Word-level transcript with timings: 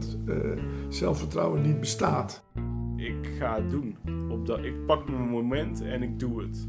dat 0.00 0.16
eh, 0.26 0.62
zelfvertrouwen 0.88 1.62
niet 1.62 1.80
bestaat. 1.80 2.44
Ik 2.96 3.30
ga 3.38 3.54
het 3.54 3.70
doen. 3.70 3.96
Op 4.30 4.46
dat, 4.46 4.64
ik 4.64 4.86
pak 4.86 5.08
mijn 5.08 5.28
moment 5.28 5.80
en 5.80 6.02
ik 6.02 6.18
doe 6.18 6.42
het. 6.42 6.68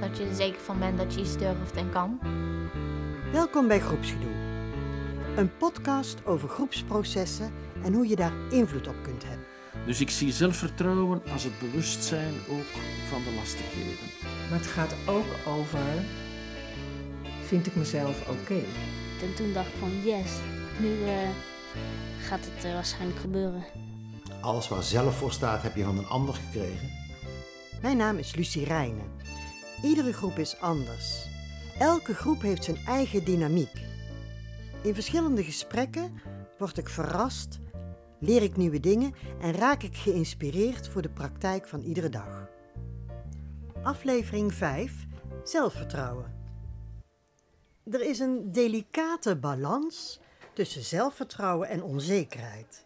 Dat 0.00 0.18
je 0.18 0.24
er 0.24 0.34
zeker 0.34 0.60
van 0.60 0.78
bent 0.78 0.98
dat 0.98 1.14
je 1.14 1.20
iets 1.20 1.38
durft 1.38 1.76
en 1.76 1.90
kan. 1.90 2.18
Welkom 3.32 3.68
bij 3.68 3.80
Groepsgedoe. 3.80 4.32
Een 5.36 5.56
podcast 5.56 6.26
over 6.26 6.48
groepsprocessen 6.48 7.50
en 7.82 7.92
hoe 7.92 8.08
je 8.08 8.16
daar 8.16 8.32
invloed 8.50 8.88
op 8.88 8.96
kunt 9.02 9.24
hebben. 9.24 9.46
Dus 9.86 10.00
ik 10.00 10.10
zie 10.10 10.32
zelfvertrouwen 10.32 11.22
als 11.32 11.44
het 11.44 11.58
bewustzijn 11.58 12.34
ook 12.50 12.70
van 13.08 13.22
de 13.22 13.34
lastigheden. 13.36 14.08
Maar 14.50 14.58
het 14.58 14.66
gaat 14.66 14.94
ook 15.06 15.56
over, 15.58 16.04
vind 17.42 17.66
ik 17.66 17.76
mezelf 17.76 18.28
oké? 18.28 18.62
En 19.22 19.34
toen 19.34 19.52
dacht 19.52 19.66
ik 19.66 19.74
van 19.78 19.90
yes, 20.04 20.32
nu 20.80 21.02
eh, 21.04 21.28
gaat 22.20 22.44
het 22.44 22.64
uh, 22.64 22.72
waarschijnlijk 22.72 23.20
gebeuren. 23.20 23.64
Alles 24.40 24.68
waar 24.68 24.82
zelf 24.82 25.16
voor 25.16 25.32
staat 25.32 25.62
heb 25.62 25.74
je 25.76 25.84
van 25.84 25.98
een 25.98 26.06
ander 26.06 26.34
gekregen. 26.34 26.90
Mijn 27.82 27.96
naam 27.96 28.16
is 28.16 28.34
Lucie 28.34 28.64
Rijnen. 28.64 29.12
Iedere 29.82 30.12
groep 30.12 30.38
is 30.38 30.60
anders. 30.60 31.26
Elke 31.78 32.14
groep 32.14 32.42
heeft 32.42 32.64
zijn 32.64 32.78
eigen 32.86 33.24
dynamiek. 33.24 33.82
In 34.82 34.94
verschillende 34.94 35.44
gesprekken 35.44 36.12
word 36.58 36.78
ik 36.78 36.88
verrast, 36.88 37.58
leer 38.20 38.42
ik 38.42 38.56
nieuwe 38.56 38.80
dingen 38.80 39.14
en 39.40 39.52
raak 39.52 39.82
ik 39.82 39.96
geïnspireerd 39.96 40.88
voor 40.88 41.02
de 41.02 41.10
praktijk 41.10 41.68
van 41.68 41.80
iedere 41.80 42.08
dag. 42.08 42.48
Aflevering 43.82 44.54
5: 44.54 45.06
Zelfvertrouwen. 45.42 46.34
Er 47.90 48.00
is 48.00 48.18
een 48.18 48.52
delicate 48.52 49.36
balans 49.36 50.20
tussen 50.54 50.82
zelfvertrouwen 50.82 51.68
en 51.68 51.82
onzekerheid. 51.82 52.84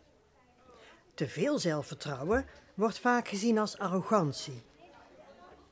Te 1.14 1.28
veel 1.28 1.58
zelfvertrouwen 1.58 2.46
wordt 2.74 2.98
vaak 2.98 3.28
gezien 3.28 3.58
als 3.58 3.78
arrogantie. 3.78 4.62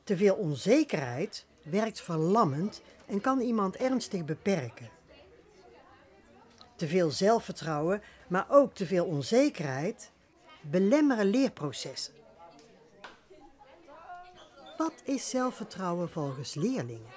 Te 0.03 0.17
veel 0.17 0.35
onzekerheid 0.35 1.45
werkt 1.63 2.01
verlammend 2.01 2.81
en 3.05 3.21
kan 3.21 3.39
iemand 3.39 3.75
ernstig 3.75 4.25
beperken. 4.25 4.89
Te 6.75 6.87
veel 6.87 7.11
zelfvertrouwen, 7.11 8.01
maar 8.27 8.45
ook 8.49 8.73
te 8.73 8.85
veel 8.85 9.05
onzekerheid 9.05 10.11
belemmeren 10.61 11.25
leerprocessen. 11.25 12.13
Wat 14.77 14.93
is 15.03 15.29
zelfvertrouwen 15.29 16.09
volgens 16.09 16.55
leerlingen? 16.55 17.11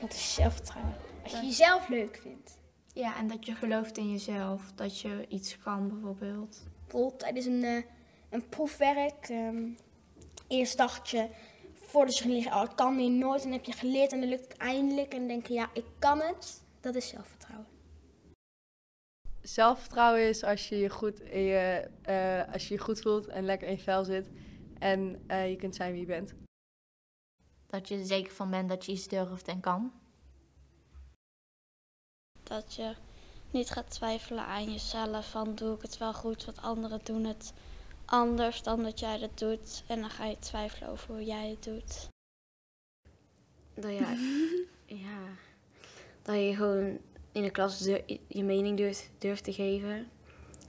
Wat 0.00 0.12
is 0.12 0.34
zelfvertrouwen? 0.34 1.11
Als 1.22 1.32
je 1.32 1.46
jezelf 1.46 1.88
leuk 1.88 2.16
vindt. 2.16 2.60
Ja, 2.94 3.16
en 3.16 3.26
dat 3.26 3.46
je 3.46 3.54
gelooft 3.54 3.98
in 3.98 4.10
jezelf. 4.10 4.72
Dat 4.74 5.00
je 5.00 5.26
iets 5.28 5.58
kan 5.58 5.88
bijvoorbeeld. 5.88 6.62
Bijvoorbeeld 6.80 7.18
tijdens 7.18 7.46
een, 7.46 7.62
uh, 7.62 7.82
een 8.30 8.48
proefwerk. 8.48 9.28
Um, 9.28 9.76
eerst 10.48 10.76
dacht 10.76 11.08
je 11.08 11.28
voor 11.74 12.06
de 12.06 12.22
liggen, 12.26 12.52
oh, 12.52 12.62
ik 12.62 12.76
kan 12.76 12.96
hier 12.96 13.10
nooit. 13.10 13.42
En 13.42 13.48
dan 13.48 13.58
heb 13.58 13.64
je 13.64 13.72
geleerd 13.72 14.12
en 14.12 14.20
dan 14.20 14.28
lukt 14.28 14.52
het 14.52 14.56
eindelijk. 14.56 15.12
En 15.12 15.18
dan 15.18 15.28
denk 15.28 15.46
je, 15.46 15.54
ja, 15.54 15.70
ik 15.72 15.84
kan 15.98 16.20
het. 16.20 16.64
Dat 16.80 16.94
is 16.94 17.08
zelfvertrouwen. 17.08 17.66
Zelfvertrouwen 19.40 20.28
is 20.28 20.44
als 20.44 20.68
je 20.68 20.76
je 20.76 20.88
goed, 20.88 21.20
in 21.20 21.42
je, 21.42 21.90
uh, 22.08 22.52
als 22.52 22.68
je, 22.68 22.74
je 22.74 22.80
goed 22.80 23.00
voelt 23.00 23.26
en 23.26 23.44
lekker 23.44 23.68
in 23.68 23.74
je 23.74 23.82
vel 23.82 24.04
zit. 24.04 24.30
En 24.78 25.24
uh, 25.28 25.50
je 25.50 25.56
kunt 25.56 25.74
zijn 25.74 25.92
wie 25.92 26.00
je 26.00 26.06
bent. 26.06 26.34
Dat 27.66 27.88
je 27.88 27.98
er 27.98 28.04
zeker 28.04 28.32
van 28.32 28.50
bent 28.50 28.68
dat 28.68 28.84
je 28.84 28.92
iets 28.92 29.08
durft 29.08 29.48
en 29.48 29.60
kan. 29.60 29.92
Dat 32.52 32.74
je 32.74 32.94
niet 33.50 33.70
gaat 33.70 33.90
twijfelen 33.90 34.44
aan 34.44 34.72
jezelf 34.72 35.30
van 35.30 35.54
doe 35.54 35.74
ik 35.74 35.82
het 35.82 35.98
wel 35.98 36.14
goed, 36.14 36.44
want 36.44 36.62
anderen 36.62 37.00
doen 37.02 37.24
het 37.24 37.52
anders 38.04 38.62
dan 38.62 38.82
dat 38.82 39.00
jij 39.00 39.18
dat 39.18 39.38
doet. 39.38 39.84
En 39.86 40.00
dan 40.00 40.10
ga 40.10 40.24
je 40.24 40.38
twijfelen 40.38 40.88
over 40.88 41.14
hoe 41.14 41.24
jij 41.24 41.50
het 41.50 41.64
doet. 41.64 42.08
Dat 43.74 43.90
je, 43.90 44.66
ja, 45.06 45.18
dat 46.22 46.34
je 46.34 46.54
gewoon 46.54 46.98
in 47.32 47.42
de 47.42 47.50
klas 47.50 47.78
je 48.28 48.44
mening 48.44 48.76
durft, 48.76 49.10
durft 49.18 49.44
te 49.44 49.52
geven. 49.52 50.08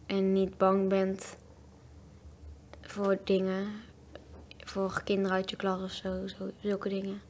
En 0.05 0.33
niet 0.33 0.57
bang 0.57 0.89
bent 0.89 1.37
voor 2.81 3.19
dingen. 3.23 3.71
Voor 4.57 5.01
kinderen 5.03 5.37
uit 5.37 5.49
je 5.49 5.55
klas 5.55 5.81
of 5.81 5.91
zo, 5.91 6.27
zo 6.27 6.51
zulke 6.61 6.89
dingen. 6.89 7.21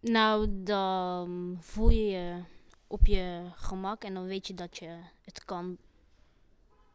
Nou, 0.00 0.62
dan 0.62 1.58
voel 1.60 1.88
je 1.88 2.08
je 2.08 2.42
op 2.86 3.06
je 3.06 3.50
gemak 3.54 4.04
en 4.04 4.14
dan 4.14 4.26
weet 4.26 4.46
je 4.46 4.54
dat 4.54 4.76
je 4.76 4.98
het 5.24 5.44
kan. 5.44 5.76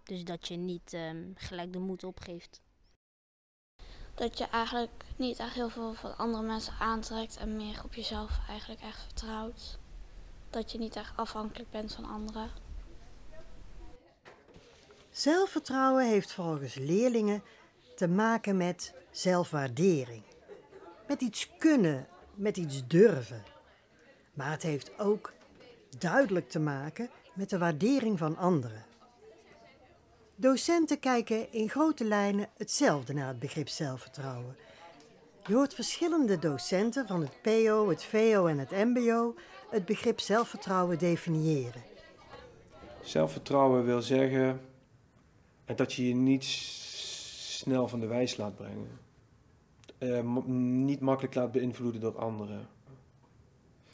Dus 0.04 0.24
dat 0.24 0.48
je 0.48 0.56
niet 0.56 0.94
um, 0.94 1.34
gelijk 1.36 1.74
de 1.74 1.80
moed 1.80 2.04
opgeeft. 2.04 2.62
Dat 4.14 4.38
je 4.38 4.46
eigenlijk 4.46 5.04
niet 5.16 5.40
echt 5.40 5.54
heel 5.54 5.70
veel 5.70 5.94
van 5.94 6.18
andere 6.18 6.44
mensen 6.44 6.74
aantrekt 6.80 7.38
en 7.38 7.56
meer 7.56 7.82
op 7.84 7.94
jezelf 7.94 8.40
eigenlijk 8.48 8.82
echt 8.82 9.02
vertrouwt. 9.02 9.80
Dat 10.50 10.72
je 10.72 10.78
niet 10.78 10.96
echt 10.96 11.18
afhankelijk 11.18 11.70
bent 11.70 11.94
van 11.94 12.06
anderen. 12.06 12.50
Zelfvertrouwen 15.12 16.08
heeft 16.08 16.32
volgens 16.32 16.76
leerlingen 16.76 17.44
te 17.96 18.08
maken 18.08 18.58
met 18.58 18.94
zelfwaardering. 19.12 20.24
Met 21.08 21.22
iets 21.22 21.50
kunnen, 21.58 22.08
met 22.42 22.58
iets 22.58 22.88
durven. 22.88 23.44
Maar 24.34 24.52
het 24.52 24.64
heeft 24.64 25.00
ook 25.00 25.34
duidelijk 25.98 26.50
te 26.50 26.60
maken 26.60 27.10
met 27.34 27.50
de 27.50 27.58
waardering 27.58 28.18
van 28.18 28.38
anderen. 28.38 28.86
Docenten 30.36 31.00
kijken 31.00 31.52
in 31.52 31.70
grote 31.70 32.06
lijnen 32.06 32.48
hetzelfde 32.58 33.14
naar 33.14 33.28
het 33.28 33.40
begrip 33.40 33.68
zelfvertrouwen. 33.68 34.56
Je 35.48 35.54
hoort 35.54 35.74
verschillende 35.74 36.40
docenten 36.40 37.08
van 37.08 37.22
het 37.22 37.42
PO, 37.42 37.90
het 37.90 38.04
VO 38.04 38.46
en 38.46 38.58
het 38.58 38.72
MBO 38.72 39.36
het 39.70 39.86
begrip 39.86 40.20
zelfvertrouwen 40.20 40.98
definiëren. 40.98 41.84
Zelfvertrouwen 43.02 43.86
wil 43.86 44.02
zeggen 44.02 44.62
dat 45.66 45.94
je 45.94 46.08
je 46.08 46.16
niet 46.16 46.44
snel 46.44 47.88
van 47.88 48.00
de 48.00 48.08
wijs 48.08 48.38
laat 48.38 48.56
brengen. 48.56 49.01
Uh, 50.04 50.36
niet 50.46 51.00
makkelijk 51.00 51.36
laat 51.36 51.52
beïnvloeden 51.52 52.02
door 52.02 52.18
anderen. 52.18 52.68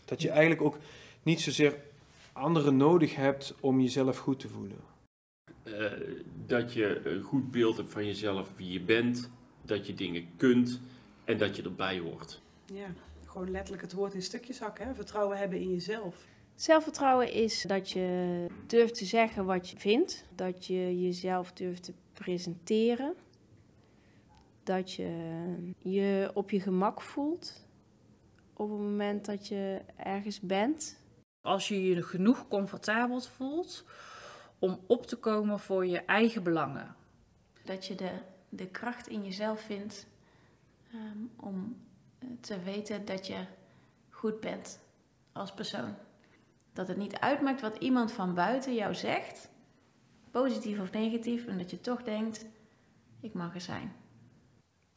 Dat 0.05 0.21
je 0.21 0.29
eigenlijk 0.29 0.61
ook 0.61 0.77
niet 1.23 1.41
zozeer 1.41 1.75
anderen 2.33 2.77
nodig 2.77 3.15
hebt 3.15 3.55
om 3.59 3.79
jezelf 3.79 4.17
goed 4.17 4.39
te 4.39 4.47
voelen. 4.47 4.77
Uh, 5.63 5.91
dat 6.45 6.73
je 6.73 7.01
een 7.05 7.21
goed 7.21 7.51
beeld 7.51 7.77
hebt 7.77 7.91
van 7.91 8.05
jezelf, 8.05 8.53
wie 8.55 8.71
je 8.71 8.81
bent, 8.81 9.29
dat 9.61 9.87
je 9.87 9.93
dingen 9.93 10.27
kunt 10.37 10.79
en 11.23 11.37
dat 11.37 11.55
je 11.55 11.63
erbij 11.63 11.99
hoort. 11.99 12.41
Ja, 12.73 12.87
gewoon 13.25 13.51
letterlijk 13.51 13.81
het 13.81 13.93
woord 13.93 14.13
in 14.13 14.21
stukjes 14.21 14.59
hakken. 14.59 14.87
Hè? 14.87 14.95
Vertrouwen 14.95 15.37
hebben 15.37 15.59
in 15.59 15.71
jezelf. 15.71 16.15
Zelfvertrouwen 16.55 17.33
is 17.33 17.61
dat 17.61 17.91
je 17.91 18.45
durft 18.67 18.95
te 18.95 19.05
zeggen 19.05 19.45
wat 19.45 19.69
je 19.69 19.77
vindt, 19.77 20.25
dat 20.35 20.65
je 20.65 21.01
jezelf 21.01 21.53
durft 21.53 21.83
te 21.83 21.93
presenteren, 22.13 23.13
dat 24.67 24.93
je 24.93 25.71
je 25.77 26.31
op 26.33 26.49
je 26.49 26.59
gemak 26.59 27.01
voelt 27.01 27.65
op 28.53 28.69
het 28.69 28.79
moment 28.79 29.25
dat 29.25 29.47
je 29.47 29.81
ergens 29.95 30.39
bent. 30.39 30.99
Als 31.41 31.67
je 31.67 31.83
je 31.83 32.03
genoeg 32.03 32.47
comfortabel 32.47 33.21
voelt 33.21 33.85
om 34.59 34.79
op 34.87 35.05
te 35.05 35.15
komen 35.15 35.59
voor 35.59 35.85
je 35.85 35.99
eigen 35.99 36.43
belangen. 36.43 36.95
Dat 37.63 37.85
je 37.85 37.95
de, 37.95 38.11
de 38.49 38.67
kracht 38.67 39.07
in 39.07 39.23
jezelf 39.23 39.61
vindt 39.61 40.07
um, 40.93 41.31
om 41.35 41.77
te 42.39 42.59
weten 42.59 43.05
dat 43.05 43.27
je 43.27 43.45
goed 44.09 44.39
bent 44.39 44.79
als 45.31 45.53
persoon. 45.53 45.95
Dat 46.73 46.87
het 46.87 46.97
niet 46.97 47.19
uitmaakt 47.19 47.61
wat 47.61 47.77
iemand 47.77 48.11
van 48.11 48.33
buiten 48.33 48.75
jou 48.75 48.95
zegt, 48.95 49.49
positief 50.31 50.79
of 50.79 50.91
negatief, 50.91 51.45
en 51.45 51.57
dat 51.57 51.69
je 51.69 51.81
toch 51.81 52.03
denkt: 52.03 52.45
ik 53.19 53.33
mag 53.33 53.53
er 53.53 53.61
zijn. 53.61 53.91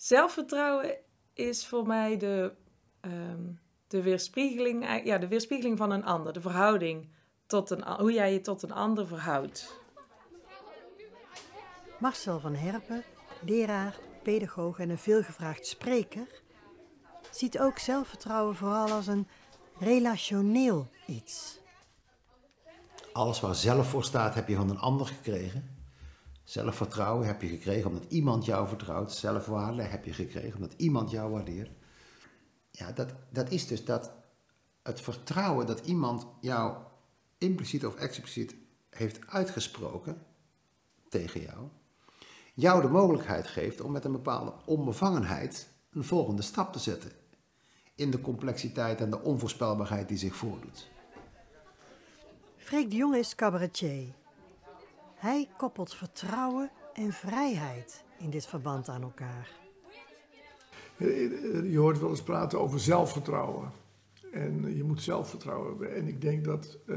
Zelfvertrouwen 0.01 0.97
is 1.33 1.67
voor 1.67 1.87
mij 1.87 2.17
de, 2.17 2.53
um, 3.01 3.61
de, 3.87 4.03
weerspiegeling, 4.03 5.05
ja, 5.05 5.19
de 5.19 5.29
weerspiegeling 5.29 5.79
van 5.79 5.91
een 5.91 6.05
ander, 6.05 6.33
de 6.33 6.41
verhouding 6.41 7.09
tot 7.47 7.71
een, 7.71 7.85
hoe 7.85 8.13
jij 8.13 8.33
je 8.33 8.41
tot 8.41 8.63
een 8.63 8.73
ander 8.73 9.07
verhoudt. 9.07 9.81
Marcel 11.99 12.41
van 12.41 12.55
Herpen, 12.55 13.03
leraar, 13.45 13.99
pedagoog 14.23 14.79
en 14.79 14.91
een 14.91 14.99
veelgevraagd 14.99 15.67
spreker, 15.67 16.43
ziet 17.31 17.59
ook 17.59 17.79
zelfvertrouwen 17.79 18.57
vooral 18.57 18.91
als 18.91 19.07
een 19.07 19.29
relationeel 19.79 20.89
iets. 21.07 21.61
Alles 23.13 23.41
waar 23.41 23.55
zelf 23.55 23.89
voor 23.89 24.05
staat 24.05 24.35
heb 24.35 24.49
je 24.49 24.57
van 24.57 24.71
een 24.71 24.79
ander 24.79 25.07
gekregen. 25.07 25.80
Zelfvertrouwen 26.45 27.27
heb 27.27 27.43
je 27.43 27.49
gekregen 27.49 27.91
omdat 27.91 28.13
iemand 28.13 28.45
jou 28.45 28.69
vertrouwt. 28.69 29.13
Zelfwaarde 29.13 29.83
heb 29.83 30.05
je 30.05 30.13
gekregen 30.13 30.55
omdat 30.55 30.75
iemand 30.77 31.11
jou 31.11 31.31
waardeert. 31.33 31.71
Ja, 32.71 32.93
dat, 32.93 33.15
dat 33.31 33.51
is 33.51 33.67
dus 33.67 33.85
dat 33.85 34.13
het 34.83 35.01
vertrouwen 35.01 35.67
dat 35.67 35.87
iemand 35.87 36.27
jou 36.41 36.77
impliciet 37.39 37.87
of 37.87 37.95
expliciet 37.95 38.55
heeft 38.91 39.27
uitgesproken 39.27 40.23
tegen 41.09 41.41
jou, 41.41 41.69
jou 42.55 42.83
de 42.83 42.89
mogelijkheid 42.89 43.47
geeft 43.47 43.81
om 43.81 43.93
met 43.93 44.05
een 44.05 44.13
bepaalde 44.13 44.53
onbevangenheid 44.65 45.69
een 45.91 46.05
volgende 46.05 46.43
stap 46.43 46.73
te 46.73 46.79
zetten 46.79 47.13
in 47.95 48.11
de 48.11 48.21
complexiteit 48.21 49.01
en 49.01 49.11
de 49.11 49.23
onvoorspelbaarheid 49.23 50.09
die 50.09 50.19
zich 50.19 50.37
voordoet. 50.37 50.89
Freek 52.57 52.91
de 52.91 52.97
Jong 52.97 53.15
is 53.15 53.35
cabaretier. 53.35 54.20
Hij 55.21 55.49
koppelt 55.57 55.95
vertrouwen 55.95 56.71
en 56.93 57.13
vrijheid 57.13 58.05
in 58.19 58.31
dit 58.31 58.47
verband 58.47 58.89
aan 58.89 59.03
elkaar. 59.03 59.51
Je 61.65 61.79
hoort 61.79 62.01
wel 62.01 62.11
eens 62.11 62.23
praten 62.23 62.61
over 62.61 62.81
zelfvertrouwen. 62.81 63.71
En 64.33 64.77
je 64.77 64.85
moet 64.85 65.03
zelfvertrouwen 65.03 65.69
hebben. 65.69 65.95
En 65.95 66.07
ik 66.07 66.21
denk 66.21 66.45
dat 66.45 66.79
uh, 66.87 66.97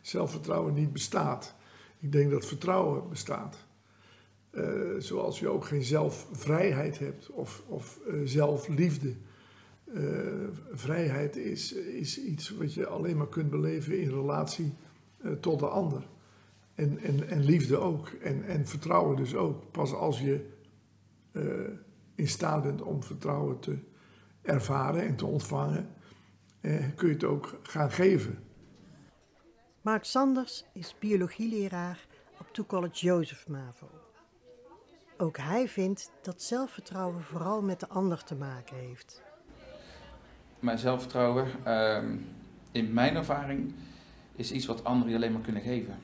zelfvertrouwen 0.00 0.74
niet 0.74 0.92
bestaat. 0.92 1.54
Ik 1.98 2.12
denk 2.12 2.30
dat 2.30 2.46
vertrouwen 2.46 3.08
bestaat. 3.08 3.66
Uh, 4.50 4.64
zoals 4.98 5.40
je 5.40 5.48
ook 5.48 5.64
geen 5.64 5.84
zelfvrijheid 5.84 6.98
hebt 6.98 7.30
of, 7.30 7.62
of 7.66 8.00
uh, 8.06 8.20
zelfliefde. 8.24 9.14
vrijheid 10.72 11.36
is, 11.36 11.72
is 11.72 12.18
iets 12.18 12.50
wat 12.50 12.74
je 12.74 12.86
alleen 12.86 13.16
maar 13.16 13.28
kunt 13.28 13.50
beleven 13.50 14.00
in 14.00 14.08
relatie 14.08 14.74
tot 15.40 15.58
de 15.58 15.68
ander. 15.68 16.10
En, 16.74 16.98
en, 16.98 17.28
en 17.28 17.44
liefde 17.44 17.76
ook. 17.76 18.08
En, 18.08 18.44
en 18.44 18.66
vertrouwen 18.66 19.16
dus 19.16 19.34
ook. 19.34 19.70
Pas 19.70 19.92
als 19.92 20.20
je 20.20 20.50
in 22.14 22.28
staat 22.28 22.62
bent 22.62 22.82
om 22.82 23.02
vertrouwen 23.02 23.60
te 23.60 23.78
ervaren 24.42 25.02
en 25.02 25.16
te 25.16 25.26
ontvangen, 25.26 25.88
eh, 26.60 26.84
kun 26.94 27.08
je 27.08 27.14
het 27.14 27.24
ook 27.24 27.58
gaan 27.62 27.90
geven. 27.90 28.38
Mark 29.80 30.04
Sanders 30.04 30.64
is 30.72 30.94
biologieleraar 30.98 32.06
op 32.38 32.46
Two 32.52 32.64
College 32.64 33.06
Joseph 33.06 33.48
Mavo. 33.48 33.90
Ook 35.18 35.36
hij 35.36 35.68
vindt 35.68 36.12
dat 36.22 36.42
zelfvertrouwen 36.42 37.22
vooral 37.22 37.62
met 37.62 37.80
de 37.80 37.88
ander 37.88 38.24
te 38.24 38.34
maken 38.34 38.76
heeft. 38.76 39.22
Mijn 40.58 40.78
zelfvertrouwen, 40.78 41.48
uh, 41.66 42.02
in 42.72 42.92
mijn 42.92 43.16
ervaring, 43.16 43.74
is 44.36 44.52
iets 44.52 44.66
wat 44.66 44.84
anderen 44.84 45.14
alleen 45.14 45.32
maar 45.32 45.40
kunnen 45.40 45.62
geven. 45.62 45.94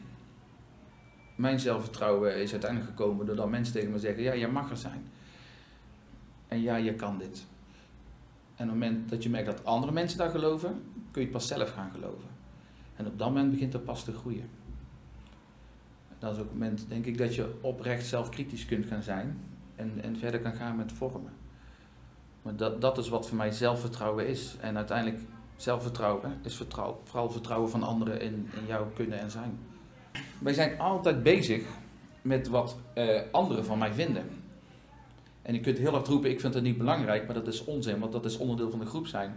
Mijn 1.39 1.61
zelfvertrouwen 1.61 2.37
is 2.37 2.53
uiteindelijk 2.53 2.91
gekomen 2.91 3.27
doordat 3.27 3.49
mensen 3.49 3.75
tegen 3.75 3.91
me 3.91 3.99
zeggen: 3.99 4.23
Ja, 4.23 4.33
je 4.33 4.49
mag 4.49 4.71
er 4.71 4.77
zijn. 4.77 5.07
En 6.49 6.61
ja, 6.61 6.77
je 6.77 6.95
kan 6.95 7.19
dit. 7.19 7.47
En 8.57 8.65
op 8.65 8.71
het 8.71 8.81
moment 8.81 9.09
dat 9.09 9.23
je 9.23 9.31
merkt 9.31 9.47
dat 9.47 9.65
andere 9.65 9.93
mensen 9.93 10.19
daar 10.19 10.31
geloven, 10.31 10.83
kun 11.11 11.23
je 11.23 11.29
pas 11.29 11.47
zelf 11.47 11.71
gaan 11.71 11.91
geloven. 11.91 12.29
En 12.97 13.07
op 13.07 13.19
dat 13.19 13.29
moment 13.29 13.51
begint 13.51 13.73
het 13.73 13.85
pas 13.85 14.05
te 14.05 14.13
groeien. 14.13 14.49
Dat 16.19 16.33
is 16.33 16.39
ook 16.39 16.45
het 16.45 16.53
moment, 16.53 16.85
denk 16.89 17.07
ik, 17.07 17.19
dat 17.19 17.35
je 17.35 17.55
oprecht 17.61 18.07
zelfkritisch 18.07 18.67
kunt 18.67 18.87
gaan 18.87 19.03
zijn 19.03 19.41
en, 19.77 19.93
en 20.03 20.17
verder 20.17 20.41
kan 20.41 20.55
gaan 20.55 20.77
met 20.77 20.93
vormen. 20.93 21.33
Maar 22.43 22.57
dat, 22.57 22.81
dat 22.81 22.99
is 22.99 23.09
wat 23.09 23.29
voor 23.29 23.37
mij 23.37 23.51
zelfvertrouwen 23.51 24.27
is. 24.27 24.57
En 24.61 24.77
uiteindelijk, 24.77 25.21
zelfvertrouwen 25.57 26.39
is 26.43 26.57
vertrouwen, 26.57 26.97
vooral 27.05 27.31
vertrouwen 27.31 27.71
van 27.71 27.83
anderen 27.83 28.21
in, 28.21 28.49
in 28.61 28.67
jou 28.67 28.87
kunnen 28.95 29.19
en 29.19 29.31
zijn. 29.31 29.59
Wij 30.39 30.53
zijn 30.53 30.79
altijd 30.79 31.23
bezig 31.23 31.65
met 32.23 32.49
wat 32.49 32.77
uh, 32.95 33.21
anderen 33.33 33.65
van 33.65 33.79
mij 33.79 33.93
vinden. 33.93 34.25
En 35.43 35.55
je 35.55 35.61
kunt 35.61 35.79
heel 35.79 35.93
hard 35.93 36.07
roepen, 36.07 36.31
ik 36.31 36.41
vind 36.41 36.55
het 36.55 36.63
niet 36.63 36.79
belangrijk, 36.79 37.25
maar 37.25 37.35
dat 37.35 37.47
is 37.47 37.65
onzin, 37.65 37.99
want 37.99 38.13
dat 38.13 38.25
is 38.25 38.37
onderdeel 38.37 38.71
van 38.71 38.79
de 38.79 38.87
groep 38.87 39.07
zijn. 39.07 39.37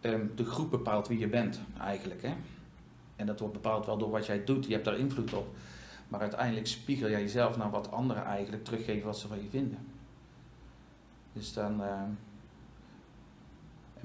Um, 0.00 0.32
de 0.34 0.44
groep 0.44 0.70
bepaalt 0.70 1.08
wie 1.08 1.18
je 1.18 1.28
bent, 1.28 1.60
eigenlijk. 1.80 2.22
Hè? 2.22 2.34
En 3.16 3.26
dat 3.26 3.40
wordt 3.40 3.54
bepaald 3.54 3.86
wel 3.86 3.98
door 3.98 4.10
wat 4.10 4.26
jij 4.26 4.44
doet, 4.44 4.66
je 4.66 4.72
hebt 4.72 4.84
daar 4.84 4.98
invloed 4.98 5.34
op. 5.34 5.54
Maar 6.08 6.20
uiteindelijk 6.20 6.66
spiegel 6.66 7.10
jij 7.10 7.20
jezelf 7.20 7.56
naar 7.56 7.70
wat 7.70 7.90
anderen 7.90 8.24
eigenlijk 8.24 8.64
teruggeven 8.64 9.06
wat 9.06 9.18
ze 9.18 9.28
van 9.28 9.42
je 9.42 9.48
vinden. 9.50 9.78
Dus 11.32 11.52
dan. 11.52 11.80
Uh, 11.80 12.02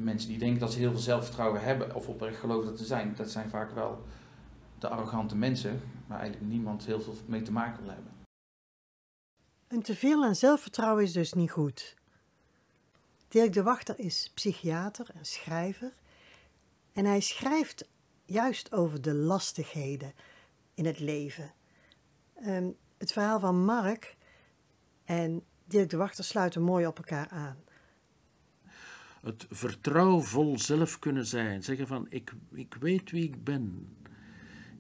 mensen 0.04 0.30
die 0.30 0.38
denken 0.38 0.60
dat 0.60 0.74
ze 0.74 0.80
heel 0.80 0.92
veel 0.92 1.00
zelfvertrouwen 1.00 1.62
hebben 1.62 1.96
of 1.96 2.08
oprecht 2.08 2.40
geloven 2.40 2.70
dat 2.70 2.78
ze 2.78 2.86
zijn, 2.86 3.14
dat 3.16 3.30
zijn 3.30 3.50
vaak 3.50 3.72
wel 3.72 4.04
de 4.82 4.88
arrogante 4.88 5.36
mensen, 5.36 5.82
waar 6.08 6.20
eigenlijk 6.20 6.52
niemand 6.52 6.86
heel 6.86 7.02
veel 7.02 7.16
mee 7.26 7.42
te 7.42 7.52
maken 7.52 7.84
wil 7.84 7.94
hebben. 7.94 8.12
Een 9.68 9.82
teveel 9.82 10.24
aan 10.24 10.36
zelfvertrouwen 10.36 11.04
is 11.04 11.12
dus 11.12 11.34
niet 11.34 11.52
goed. 11.52 11.96
Dirk 13.28 13.54
de 13.54 13.64
Wachter 13.64 14.00
is 14.00 14.32
psychiater 14.34 15.10
en 15.14 15.26
schrijver. 15.26 15.94
En 16.94 17.06
hij 17.06 17.20
schrijft 17.20 17.88
juist 18.26 18.72
over 18.72 19.02
de 19.02 19.14
lastigheden 19.14 20.14
in 20.74 20.86
het 20.86 21.00
leven. 21.00 21.54
Um, 22.46 22.76
het 22.98 23.12
verhaal 23.12 23.40
van 23.40 23.66
Mark 23.66 24.18
en 25.06 25.44
Dirk 25.66 25.90
de 25.90 25.98
Wachter 25.98 26.24
sluiten 26.24 26.62
mooi 26.62 26.88
op 26.88 26.98
elkaar 26.98 27.30
aan. 27.30 27.58
Het 29.22 29.46
vertrouwvol 29.50 30.60
zelf 30.60 31.00
kunnen 31.00 31.26
zijn. 31.26 31.64
Zeggen 31.64 31.88
van, 31.88 32.06
ik, 32.10 32.34
ik 32.52 32.76
weet 32.80 33.12
wie 33.12 33.24
ik 33.24 33.44
ben. 33.44 33.96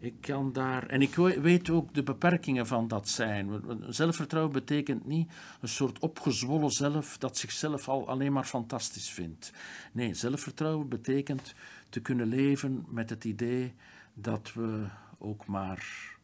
Ik 0.02 0.22
kan 0.22 0.54
daar, 0.54 0.88
en 0.88 1.02
ik 1.02 1.16
weet 1.16 1.70
ook 1.70 1.94
de 1.94 2.04
beperkingen 2.04 2.68
van 2.68 2.88
dat 2.88 3.10
zijn. 3.10 3.64
Zelfvertrouwen 3.90 4.54
betekent 4.54 5.06
niet 5.06 5.32
een 5.62 5.68
soort 5.68 6.00
opgezwollen 6.00 6.72
zelf 6.72 7.18
dat 7.18 7.38
zichzelf 7.38 7.90
al 7.90 8.08
alleen 8.08 8.34
maar 8.34 8.44
fantastisch 8.44 9.10
vindt. 9.10 9.52
Nee, 9.92 10.14
zelfvertrouwen 10.14 10.90
betekent 10.90 11.54
te 11.90 12.00
kunnen 12.00 12.28
leven 12.28 12.86
met 12.88 13.10
het 13.10 13.24
idee 13.24 13.74
dat 14.14 14.54
we 14.54 14.86
ook 15.18 15.46
maar 15.46 16.16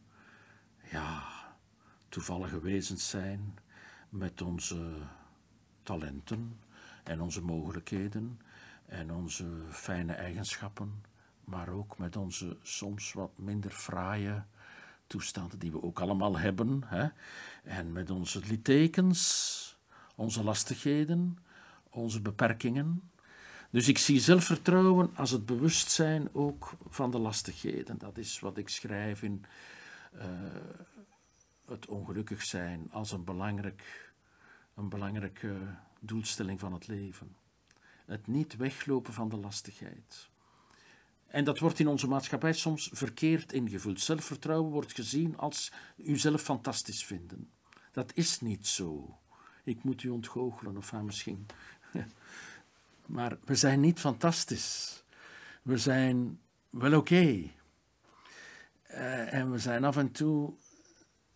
ja, 0.90 1.22
toevallige 2.08 2.60
wezens 2.60 3.08
zijn 3.08 3.58
met 4.08 4.42
onze 4.42 4.92
talenten 5.82 6.60
en 7.04 7.20
onze 7.20 7.42
mogelijkheden 7.42 8.40
en 8.86 9.12
onze 9.12 9.46
fijne 9.70 10.12
eigenschappen 10.12 11.02
maar 11.46 11.68
ook 11.68 11.98
met 11.98 12.16
onze 12.16 12.56
soms 12.62 13.12
wat 13.12 13.38
minder 13.38 13.70
fraaie 13.70 14.44
toestanden 15.06 15.58
die 15.58 15.72
we 15.72 15.82
ook 15.82 16.00
allemaal 16.00 16.38
hebben. 16.38 16.82
Hè? 16.86 17.08
En 17.62 17.92
met 17.92 18.10
onze 18.10 18.40
littekens, 18.46 19.76
onze 20.14 20.44
lastigheden, 20.44 21.38
onze 21.90 22.20
beperkingen. 22.20 23.10
Dus 23.70 23.88
ik 23.88 23.98
zie 23.98 24.20
zelfvertrouwen 24.20 25.16
als 25.16 25.30
het 25.30 25.46
bewustzijn 25.46 26.28
ook 26.34 26.72
van 26.88 27.10
de 27.10 27.18
lastigheden. 27.18 27.98
Dat 27.98 28.18
is 28.18 28.40
wat 28.40 28.56
ik 28.56 28.68
schrijf 28.68 29.22
in 29.22 29.44
uh, 30.14 30.22
het 31.66 31.86
ongelukkig 31.86 32.44
zijn 32.44 32.88
als 32.90 33.12
een, 33.12 33.24
belangrijk, 33.24 34.12
een 34.74 34.88
belangrijke 34.88 35.56
doelstelling 36.00 36.60
van 36.60 36.72
het 36.72 36.86
leven. 36.86 37.36
Het 38.06 38.26
niet 38.26 38.56
weglopen 38.56 39.12
van 39.12 39.28
de 39.28 39.36
lastigheid. 39.36 40.28
En 41.36 41.44
dat 41.44 41.58
wordt 41.58 41.78
in 41.78 41.88
onze 41.88 42.08
maatschappij 42.08 42.52
soms 42.52 42.90
verkeerd 42.92 43.52
ingevuld. 43.52 44.00
Zelfvertrouwen 44.00 44.70
wordt 44.70 44.92
gezien 44.92 45.36
als 45.36 45.72
uzelf 45.96 46.42
fantastisch 46.42 47.04
vinden. 47.04 47.50
Dat 47.92 48.12
is 48.14 48.40
niet 48.40 48.66
zo. 48.66 49.18
Ik 49.64 49.82
moet 49.82 50.02
u 50.02 50.08
ontgoochelen, 50.08 50.76
of 50.76 50.92
misschien. 50.92 51.46
maar 53.16 53.38
we 53.44 53.54
zijn 53.54 53.80
niet 53.80 53.98
fantastisch. 53.98 55.04
We 55.62 55.78
zijn 55.78 56.40
wel 56.70 56.96
oké. 56.96 57.50
Uh, 58.90 59.34
en 59.34 59.50
we 59.50 59.58
zijn 59.58 59.84
af 59.84 59.96
en 59.96 60.12
toe. 60.12 60.54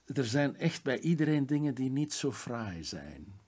Er 0.07 0.27
zijn 0.27 0.57
echt 0.57 0.83
bij 0.83 0.99
iedereen 0.99 1.47
dingen 1.47 1.75
die 1.75 1.91
niet 1.91 2.13
zo 2.13 2.33
fraai 2.33 2.85
zijn. 2.85 3.41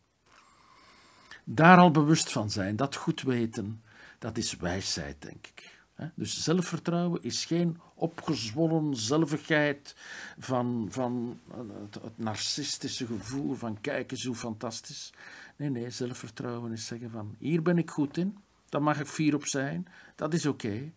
Daar 1.45 1.79
al 1.79 1.91
bewust 1.91 2.33
van 2.33 2.51
zijn, 2.51 2.77
dat 2.77 2.97
goed 2.97 3.23
weten, 3.23 3.83
dat 4.19 4.37
is 4.37 4.57
wijsheid, 4.57 5.23
denk 5.23 5.47
ik. 5.47 5.81
Dus 6.15 6.43
zelfvertrouwen 6.43 7.23
is 7.23 7.45
geen 7.45 7.81
opgezwollen 7.95 8.97
zelfigheid 8.97 9.97
van, 10.39 10.87
van 10.91 11.41
het, 11.83 12.19
narcistische 12.19 13.07
gevoel 13.07 13.55
van 13.55 13.81
kijk 13.81 14.11
eens 14.11 14.25
hoe 14.25 14.35
fantastisch. 14.35 15.13
Nee, 15.57 15.71
nee, 15.71 15.91
zelfvertrouwen 15.91 16.73
is 16.73 16.87
zeggen 16.87 17.11
van 17.11 17.35
hier 17.39 17.63
ben 17.63 17.79
ik 17.79 17.91
goed 17.91 18.17
in, 18.17 18.39
daar 18.69 18.83
mag 18.83 19.01
ik 19.01 19.07
fier 19.07 19.35
op 19.35 19.47
zijn, 19.47 19.87
dat 20.17 20.35
is 20.35 20.47
oké. 20.47 20.93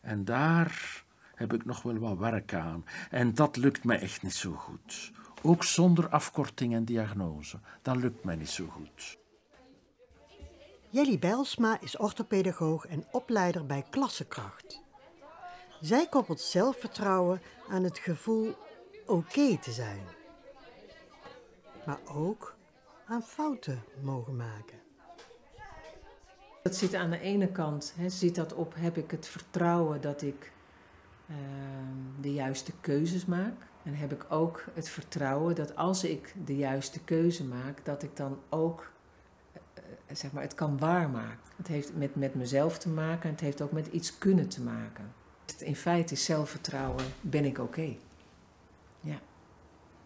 En 0.00 0.24
daar 0.24 1.04
heb 1.34 1.52
ik 1.52 1.64
nog 1.64 1.82
wel 1.82 1.98
wat 1.98 2.18
werk 2.18 2.54
aan. 2.54 2.84
En 3.10 3.34
dat 3.34 3.56
lukt 3.56 3.84
mij 3.84 4.00
echt 4.00 4.22
niet 4.22 4.34
zo 4.34 4.52
goed. 4.52 5.12
Ook 5.42 5.64
zonder 5.64 6.08
afkorting 6.08 6.74
en 6.74 6.84
diagnose, 6.84 7.60
dat 7.82 7.96
lukt 7.96 8.24
mij 8.24 8.36
niet 8.36 8.48
zo 8.48 8.66
goed. 8.66 9.19
Jelly 10.92 11.18
Bijlsma 11.18 11.80
is 11.80 11.96
orthopedagoog 11.96 12.86
en 12.86 13.04
opleider 13.10 13.66
bij 13.66 13.84
Klassenkracht. 13.90 14.82
Zij 15.80 16.06
koppelt 16.08 16.40
zelfvertrouwen 16.40 17.42
aan 17.68 17.84
het 17.84 17.98
gevoel 17.98 18.54
oké 19.06 19.58
te 19.58 19.72
zijn. 19.72 20.00
Maar 21.86 21.98
ook 22.14 22.56
aan 23.06 23.22
fouten 23.22 23.82
mogen 24.02 24.36
maken. 24.36 24.78
Dat 26.62 26.74
zit 26.74 26.94
aan 26.94 27.10
de 27.10 27.20
ene 27.20 27.48
kant, 27.52 27.94
hè, 27.96 28.08
zit 28.08 28.34
dat 28.34 28.54
op, 28.54 28.74
heb 28.76 28.96
ik 28.96 29.10
het 29.10 29.26
vertrouwen 29.26 30.00
dat 30.00 30.22
ik 30.22 30.52
ehm, 31.28 32.20
de 32.20 32.32
juiste 32.32 32.72
keuzes 32.80 33.26
maak. 33.26 33.66
En 33.82 33.94
heb 33.94 34.12
ik 34.12 34.26
ook 34.28 34.64
het 34.74 34.88
vertrouwen 34.88 35.54
dat 35.54 35.76
als 35.76 36.04
ik 36.04 36.34
de 36.44 36.56
juiste 36.56 37.00
keuze 37.04 37.44
maak, 37.44 37.84
dat 37.84 38.02
ik 38.02 38.16
dan 38.16 38.38
ook 38.48 38.80
eh, 38.80 38.99
zeg 40.12 40.32
maar, 40.32 40.42
het 40.42 40.54
kan 40.54 40.78
waarmaken. 40.78 41.38
Het 41.56 41.66
heeft 41.66 41.96
met, 41.96 42.14
met 42.14 42.34
mezelf 42.34 42.78
te 42.78 42.88
maken 42.88 43.22
en 43.22 43.30
het 43.30 43.40
heeft 43.40 43.60
ook 43.60 43.72
met 43.72 43.86
iets 43.86 44.18
kunnen 44.18 44.48
te 44.48 44.62
maken. 44.62 45.12
In 45.58 45.76
feite 45.76 46.12
is 46.12 46.24
zelfvertrouwen, 46.24 47.04
ben 47.20 47.44
ik 47.44 47.58
oké. 47.58 47.96
Ja. 49.00 49.18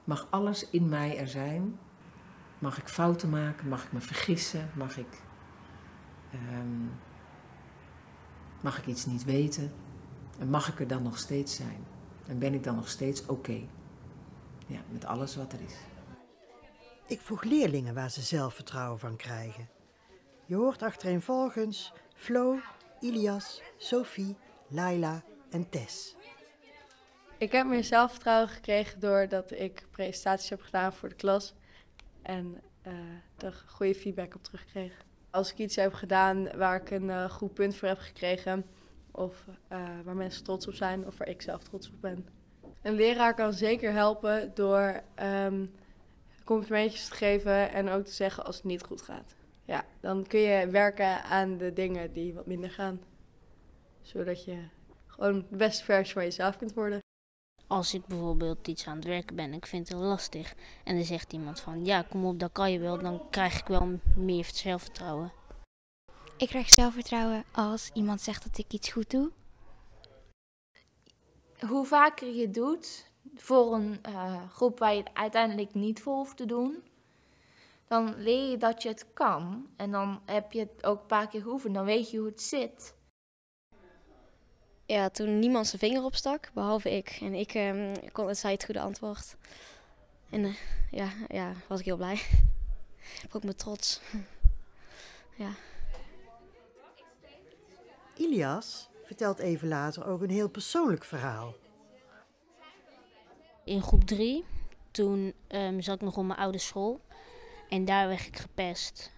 Mag 0.05 0.27
alles 0.31 0.71
in 0.71 0.89
mij 0.89 1.19
er 1.19 1.29
zijn? 1.29 1.79
Mag 2.59 2.79
ik 2.79 2.89
fouten 2.89 3.31
maken? 3.31 3.69
Mag 3.69 3.85
ik 3.85 3.93
me 3.93 4.01
vergissen? 4.01 4.71
Mag 4.75 4.99
ik, 4.99 5.23
ehm, 6.33 6.87
mag 8.61 8.79
ik 8.79 8.87
iets 8.87 9.07
niet 9.07 9.25
weten? 9.25 9.73
En 10.39 10.51
mag 10.51 10.69
ik 10.69 10.81
er 10.81 10.87
dan 10.87 11.03
nog 11.03 11.19
steeds 11.19 11.55
zijn? 11.55 11.85
En 12.27 12.39
ben 12.39 12.55
ik 12.55 12.65
dan 12.65 12.75
nog 12.75 12.89
steeds 12.89 13.27
oké? 13.27 13.61
Ja, 14.67 14.81
met 14.91 15.05
alles 15.05 15.37
wat 15.37 15.53
er 15.53 15.61
is. 15.61 15.77
Ik 17.07 17.21
vroeg 17.21 17.43
leerlingen 17.43 17.95
waar 17.95 18.11
ze 18.11 18.23
zelfvertrouwen 18.23 18.99
van 18.99 19.17
krijgen. 19.17 19.69
Je 20.47 20.55
hoort 20.55 20.83
achtereenvolgens 20.83 21.93
Flo, 22.15 22.59
Ilias, 23.01 23.63
Sophie, 23.77 24.37
Laila 24.69 25.23
en 25.51 25.69
Tess. 25.69 26.17
Ik 27.39 27.53
heb 27.53 27.67
meer 27.67 27.85
zelfvertrouwen 27.85 28.49
gekregen 28.49 29.01
doordat 29.01 29.51
ik 29.51 29.87
presentaties 29.91 30.51
heb 30.51 30.61
gedaan 30.61 30.93
voor 30.93 31.09
de 31.09 31.15
klas 31.15 31.55
en 32.23 32.63
uh, 32.87 32.93
er 33.39 33.65
goede 33.67 33.95
feedback 33.95 34.35
op 34.35 34.43
terugkreeg. 34.43 35.05
Als 35.31 35.53
ik 35.53 35.59
iets 35.59 35.77
heb 35.77 35.93
gedaan 35.93 36.57
waar 36.57 36.81
ik 36.81 36.91
een 36.91 37.09
uh, 37.09 37.31
goed 37.31 37.55
punt 37.55 37.77
voor 37.77 37.89
heb 37.89 37.99
gekregen, 37.99 38.67
of 39.11 39.45
uh, 39.73 39.79
waar 40.05 40.17
mensen 40.17 40.45
trots 40.45 40.67
op 40.67 40.75
zijn, 40.75 41.07
of 41.07 41.19
waar 41.19 41.29
ik 41.29 41.43
zelf 41.43 41.63
trots 41.63 41.89
op 41.89 42.01
ben. 42.01 42.29
Een 42.83 42.95
leraar 42.95 43.35
kan 43.35 43.53
zeker 43.53 43.93
helpen 43.93 44.55
door 44.55 45.03
um, 45.23 45.75
complimentjes 46.45 47.09
te 47.09 47.15
geven 47.15 47.73
en 47.73 47.89
ook 47.89 48.05
te 48.05 48.13
zeggen 48.13 48.45
als 48.45 48.57
het 48.57 48.65
niet 48.65 48.83
goed 48.83 49.03
gaat. 49.03 49.35
Ja, 49.65 49.85
dan 50.01 50.27
kun 50.27 50.41
je 50.41 50.67
werken 50.67 51.23
aan 51.23 51.57
de 51.57 51.73
dingen 51.73 52.13
die 52.13 52.35
wat 52.35 52.47
minder 52.47 52.71
gaan. 52.71 53.01
Zodat 54.03 54.45
je 54.45 54.69
gewoon 55.07 55.47
de 55.51 55.57
beste 55.57 55.85
versie 55.85 56.15
van 56.15 56.23
jezelf 56.23 56.57
kunt 56.57 56.75
worden. 56.75 56.99
Als 57.67 57.95
ik 57.95 58.07
bijvoorbeeld 58.07 58.69
iets 58.69 58.87
aan 58.87 58.97
het 58.97 59.05
werken 59.05 59.37
ben 59.37 59.45
en 59.45 59.53
ik 59.53 59.67
vind 59.67 59.89
het 59.89 59.99
heel 59.99 60.07
lastig 60.07 60.55
en 60.85 60.95
dan 60.95 61.05
zegt 61.05 61.33
iemand 61.33 61.61
van 61.61 61.85
ja, 61.85 62.03
kom 62.03 62.27
op, 62.27 62.39
dat 62.41 62.53
kan 62.53 62.73
je 62.73 62.79
wel, 62.79 62.99
dan 62.99 63.31
krijg 63.31 63.61
ik 63.61 63.67
wel 63.67 64.01
meer 64.17 64.45
zelfvertrouwen. 64.53 65.33
Ik 66.37 66.49
krijg 66.49 66.71
zelfvertrouwen 66.71 67.45
als 67.53 67.91
iemand 67.93 68.21
zegt 68.21 68.43
dat 68.43 68.59
ik 68.59 68.73
iets 68.73 68.93
goed 68.93 69.11
doe. 69.11 69.31
Hoe 71.69 71.87
vaker 71.87 72.35
je 72.35 72.43
het 72.43 72.55
doet 72.55 73.11
voor 73.35 73.75
een 73.75 74.01
uh, 74.09 74.51
groep 74.51 74.79
waar 74.79 74.95
je 74.95 75.03
het 75.03 75.15
uiteindelijk 75.15 75.75
niet 75.75 76.03
voor 76.03 76.15
hoeft 76.15 76.37
te 76.37 76.47
doen, 76.47 76.83
dan 77.89 78.15
leer 78.17 78.51
je 78.51 78.57
dat 78.57 78.83
je 78.83 78.89
het 78.89 79.07
kan. 79.13 79.67
En 79.77 79.91
dan 79.91 80.21
heb 80.25 80.53
je 80.53 80.61
het 80.61 80.85
ook 80.85 81.01
een 81.01 81.07
paar 81.07 81.29
keer 81.29 81.43
geoefend, 81.43 81.75
dan 81.75 81.85
weet 81.85 82.11
je 82.11 82.19
hoe 82.19 82.27
het 82.27 82.43
zit. 82.43 82.95
Ja, 84.87 85.09
toen 85.09 85.39
niemand 85.39 85.67
zijn 85.67 85.81
vinger 85.81 86.05
opstak, 86.05 86.51
behalve 86.55 86.97
ik. 86.97 87.19
En 87.21 87.35
ik 87.35 87.55
um, 87.55 88.11
kon 88.13 88.29
het, 88.29 88.39
zei 88.39 88.53
het 88.53 88.65
goede 88.65 88.81
antwoord. 88.81 89.37
En 90.31 90.41
uh, 90.41 90.55
ja, 90.91 91.09
ja, 91.29 91.53
was 91.67 91.79
ik 91.79 91.85
heel 91.85 91.97
blij. 91.97 92.21
ik 93.23 93.29
ook 93.37 93.45
me 93.45 93.55
trots. 93.55 94.01
ja. 95.43 95.51
Ilias 98.17 98.89
vertelt 99.05 99.39
even 99.39 99.69
later 99.69 100.07
ook 100.07 100.23
een 100.23 100.31
heel 100.31 100.49
persoonlijk 100.49 101.05
verhaal. 101.05 101.55
In 103.65 103.83
groep 103.83 104.05
3, 104.05 104.45
toen 104.91 105.35
um, 105.49 105.81
zat 105.81 105.95
ik 105.95 106.01
nog 106.01 106.17
op 106.17 106.25
mijn 106.25 106.39
oude 106.39 106.59
school. 106.59 107.01
En 107.69 107.85
daar 107.85 108.09
werd 108.09 108.27
ik 108.27 108.39
gepest. 108.39 109.13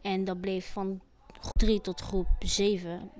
En 0.00 0.24
dat 0.24 0.40
bleef 0.40 0.72
van 0.72 1.00
groep 1.40 1.58
3 1.58 1.80
tot 1.80 2.00
groep 2.00 2.28
7. 2.38 3.10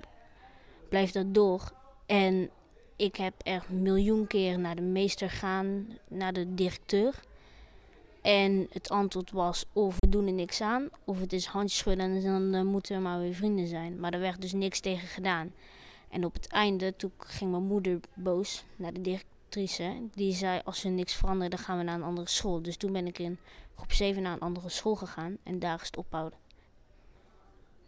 Blijft 0.88 1.14
dat 1.14 1.34
door. 1.34 1.72
En 2.06 2.50
ik 2.96 3.16
heb 3.16 3.34
er 3.42 3.64
miljoen 3.68 4.26
keer 4.26 4.58
naar 4.58 4.76
de 4.76 4.82
meester 4.82 5.30
gaan, 5.30 5.86
naar 6.08 6.32
de 6.32 6.54
directeur. 6.54 7.14
En 8.22 8.66
het 8.70 8.90
antwoord 8.90 9.30
was 9.30 9.64
of 9.72 9.96
we 9.98 10.08
doen 10.08 10.26
er 10.26 10.32
niks 10.32 10.60
aan, 10.60 10.88
of 11.04 11.20
het 11.20 11.32
is 11.32 11.46
handjes 11.46 11.78
schudden 11.78 12.24
en 12.24 12.52
dan 12.52 12.66
moeten 12.66 12.96
we 12.96 13.02
maar 13.02 13.20
weer 13.20 13.34
vrienden 13.34 13.66
zijn. 13.66 14.00
Maar 14.00 14.12
er 14.12 14.20
werd 14.20 14.40
dus 14.40 14.52
niks 14.52 14.80
tegen 14.80 15.08
gedaan. 15.08 15.52
En 16.08 16.24
op 16.24 16.34
het 16.34 16.46
einde, 16.46 16.96
toen 16.96 17.12
ging 17.18 17.50
mijn 17.50 17.62
moeder 17.62 18.00
boos 18.14 18.64
naar 18.76 18.92
de 18.92 19.00
directrice. 19.00 19.96
Die 20.14 20.32
zei, 20.32 20.60
als 20.64 20.84
er 20.84 20.90
niks 20.90 21.14
verandert, 21.14 21.50
dan 21.50 21.60
gaan 21.60 21.78
we 21.78 21.84
naar 21.84 21.94
een 21.94 22.02
andere 22.02 22.28
school. 22.28 22.62
Dus 22.62 22.76
toen 22.76 22.92
ben 22.92 23.06
ik 23.06 23.18
in 23.18 23.38
groep 23.80 23.92
7 23.92 24.22
naar 24.22 24.32
een 24.32 24.40
andere 24.40 24.68
school 24.68 24.94
gegaan 24.94 25.38
en 25.42 25.58
daar 25.58 25.80
is 25.80 25.86
het 25.86 25.96
ophouden. 25.96 26.38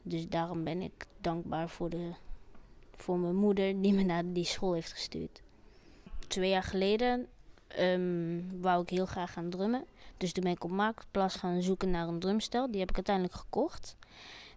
Dus 0.03 0.29
daarom 0.29 0.65
ben 0.65 0.83
ik 0.83 1.07
dankbaar 1.21 1.69
voor, 1.69 1.91
de, 1.91 2.11
voor 2.95 3.19
mijn 3.19 3.37
moeder 3.37 3.83
die 3.83 3.93
me 3.93 4.03
naar 4.03 4.33
die 4.33 4.45
school 4.45 4.73
heeft 4.73 4.93
gestuurd. 4.93 5.43
Twee 6.29 6.51
jaar 6.51 6.63
geleden 6.63 7.27
um, 7.79 8.61
wou 8.61 8.83
ik 8.83 8.89
heel 8.89 9.07
graag 9.07 9.33
gaan 9.33 9.51
drummen. 9.51 9.85
Dus 10.17 10.33
toen 10.33 10.43
ben 10.45 10.53
ik 10.53 10.65
op 10.65 10.71
Marktplaats 10.71 11.37
gaan 11.37 11.63
zoeken 11.63 11.91
naar 11.91 12.09
een 12.09 12.19
drumstel. 12.19 12.71
Die 12.71 12.81
heb 12.81 12.91
ik 12.91 12.97
uiteindelijk 12.97 13.35
gekocht. 13.35 13.97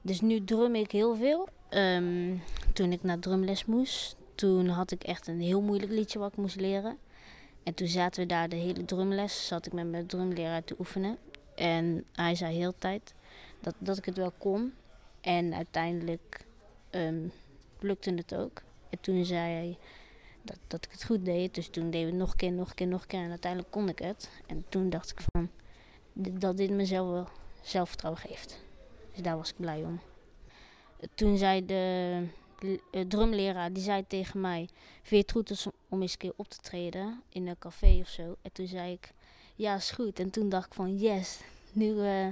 Dus 0.01 0.21
nu 0.21 0.43
drum 0.43 0.75
ik 0.75 0.91
heel 0.91 1.15
veel. 1.15 1.47
Um, 1.69 2.41
toen 2.73 2.91
ik 2.91 3.03
naar 3.03 3.19
drumles 3.19 3.65
moest, 3.65 4.15
toen 4.35 4.67
had 4.67 4.91
ik 4.91 5.03
echt 5.03 5.27
een 5.27 5.41
heel 5.41 5.61
moeilijk 5.61 5.91
liedje 5.91 6.19
wat 6.19 6.31
ik 6.31 6.37
moest 6.37 6.55
leren. 6.55 6.97
En 7.65 7.73
toen 7.73 7.87
zaten 7.87 8.21
we 8.21 8.27
daar 8.27 8.49
de 8.49 8.55
hele 8.55 8.85
drumles, 8.85 9.47
zat 9.47 9.65
ik 9.65 9.73
met 9.73 9.89
mijn 9.89 10.05
drumleraar 10.05 10.63
te 10.63 10.75
oefenen. 10.79 11.17
En 11.55 12.05
hij 12.11 12.35
zei 12.35 12.55
heel 12.55 12.73
tijd 12.77 13.13
dat, 13.61 13.75
dat 13.77 13.97
ik 13.97 14.05
het 14.05 14.17
wel 14.17 14.31
kon. 14.37 14.73
En 15.21 15.53
uiteindelijk 15.53 16.45
um, 16.91 17.31
lukte 17.79 18.13
het 18.13 18.35
ook. 18.35 18.61
En 18.89 18.99
toen 19.01 19.25
zei 19.25 19.53
hij 19.53 19.77
dat, 20.41 20.57
dat 20.67 20.85
ik 20.85 20.91
het 20.91 21.03
goed 21.03 21.25
deed. 21.25 21.55
Dus 21.55 21.67
toen 21.67 21.89
deden 21.89 22.05
we 22.05 22.11
het 22.11 22.19
nog 22.19 22.31
een 22.31 22.37
keer, 22.37 22.51
nog 22.51 22.69
een 22.69 22.75
keer, 22.75 22.87
nog 22.87 23.01
een 23.01 23.07
keer. 23.07 23.23
En 23.23 23.29
uiteindelijk 23.29 23.71
kon 23.71 23.89
ik 23.89 23.99
het. 23.99 24.29
En 24.47 24.65
toen 24.69 24.89
dacht 24.89 25.11
ik 25.11 25.19
van 25.31 25.49
dat 26.13 26.57
dit 26.57 26.69
mezelf 26.69 27.09
wel 27.09 27.27
zelfvertrouwen 27.61 28.21
geeft. 28.21 28.63
Dus 29.11 29.21
daar 29.21 29.37
was 29.37 29.49
ik 29.49 29.55
blij 29.57 29.83
om. 29.83 29.99
Toen 31.15 31.37
zei 31.37 31.65
de 31.65 32.23
drumleraar, 33.07 33.73
die 33.73 33.83
zei 33.83 34.07
tegen 34.07 34.41
mij... 34.41 34.69
Vind 35.01 35.09
je 35.09 35.39
het 35.39 35.51
goed 35.51 35.73
om 35.89 36.01
eens 36.01 36.11
een 36.11 36.17
keer 36.17 36.33
op 36.35 36.47
te 36.47 36.57
treden 36.57 37.21
in 37.29 37.47
een 37.47 37.59
café 37.59 37.97
of 38.01 38.07
zo? 38.07 38.35
En 38.41 38.51
toen 38.51 38.67
zei 38.67 38.91
ik, 38.91 39.13
ja 39.55 39.75
is 39.75 39.91
goed. 39.91 40.19
En 40.19 40.29
toen 40.29 40.49
dacht 40.49 40.65
ik 40.65 40.73
van 40.73 40.97
yes, 40.97 41.39
nu 41.71 41.85
uh, 41.85 42.27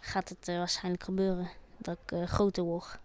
gaat 0.00 0.28
het 0.28 0.48
uh, 0.48 0.56
waarschijnlijk 0.56 1.04
gebeuren. 1.04 1.50
Dat 1.78 1.98
ik 2.04 2.12
uh, 2.12 2.26
groter 2.26 2.62
word. 2.62 2.98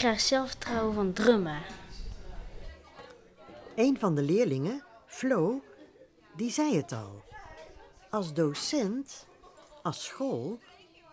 Krijg 0.00 0.20
zelfvertrouwen 0.20 0.94
van 0.94 1.12
drummen. 1.12 1.58
Een 3.74 3.98
van 3.98 4.14
de 4.14 4.22
leerlingen, 4.22 4.84
Flo, 5.06 5.62
die 6.36 6.50
zei 6.50 6.76
het 6.76 6.92
al. 6.92 7.22
Als 8.10 8.34
docent, 8.34 9.26
als 9.82 10.04
school, 10.04 10.58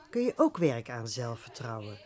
kun 0.09 0.21
je 0.21 0.33
ook 0.35 0.57
werken 0.57 0.93
aan 0.93 1.07
zelfvertrouwen. 1.07 1.97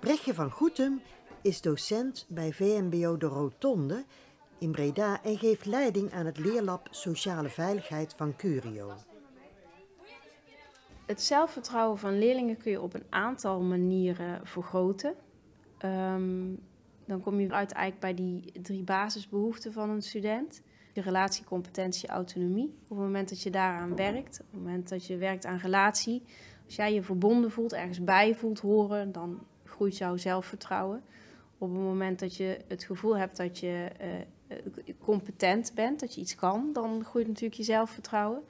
Brechtje 0.00 0.34
van 0.34 0.50
Goetem 0.50 1.02
is 1.42 1.60
docent 1.60 2.26
bij 2.28 2.52
VMBO 2.52 3.16
De 3.16 3.26
Rotonde 3.26 4.04
in 4.58 4.70
Breda 4.70 5.22
en 5.22 5.38
geeft 5.38 5.64
leiding 5.64 6.12
aan 6.12 6.26
het 6.26 6.38
leerlab 6.38 6.88
Sociale 6.90 7.48
Veiligheid 7.48 8.14
van 8.16 8.36
Curio. 8.36 8.92
Het 11.06 11.22
zelfvertrouwen 11.22 11.98
van 11.98 12.18
leerlingen 12.18 12.56
kun 12.56 12.70
je 12.70 12.80
op 12.80 12.94
een 12.94 13.06
aantal 13.10 13.60
manieren 13.60 14.46
vergroten. 14.46 15.14
Um, 15.84 16.58
dan 17.06 17.20
kom 17.20 17.40
je 17.40 17.52
uit 17.52 17.72
eigenlijk 17.72 18.00
bij 18.00 18.14
die 18.24 18.52
drie 18.62 18.82
basisbehoeften 18.82 19.72
van 19.72 19.90
een 19.90 20.02
student. 20.02 20.62
Je 20.92 21.00
relatie, 21.00 21.44
competentie, 21.44 22.08
autonomie. 22.08 22.74
Op 22.82 22.88
het 22.88 22.98
moment 22.98 23.28
dat 23.28 23.42
je 23.42 23.50
daaraan 23.50 23.96
werkt, 23.96 24.40
op 24.40 24.46
het 24.50 24.60
moment 24.60 24.88
dat 24.88 25.06
je 25.06 25.16
werkt 25.16 25.46
aan 25.46 25.58
relatie, 25.58 26.22
als 26.64 26.76
jij 26.76 26.94
je 26.94 27.02
verbonden 27.02 27.50
voelt, 27.50 27.72
ergens 27.72 28.04
bij 28.04 28.34
voelt 28.34 28.60
horen, 28.60 29.12
dan 29.12 29.40
groeit 29.64 29.96
jouw 29.96 30.16
zelfvertrouwen. 30.16 31.02
Op 31.58 31.68
het 31.70 31.78
moment 31.78 32.18
dat 32.18 32.36
je 32.36 32.58
het 32.68 32.84
gevoel 32.84 33.16
hebt 33.16 33.36
dat 33.36 33.58
je 33.58 33.90
uh, 34.48 34.94
competent 34.98 35.72
bent, 35.74 36.00
dat 36.00 36.14
je 36.14 36.20
iets 36.20 36.34
kan, 36.34 36.70
dan 36.72 37.04
groeit 37.04 37.26
natuurlijk 37.26 37.56
je 37.56 37.62
zelfvertrouwen. 37.62 38.42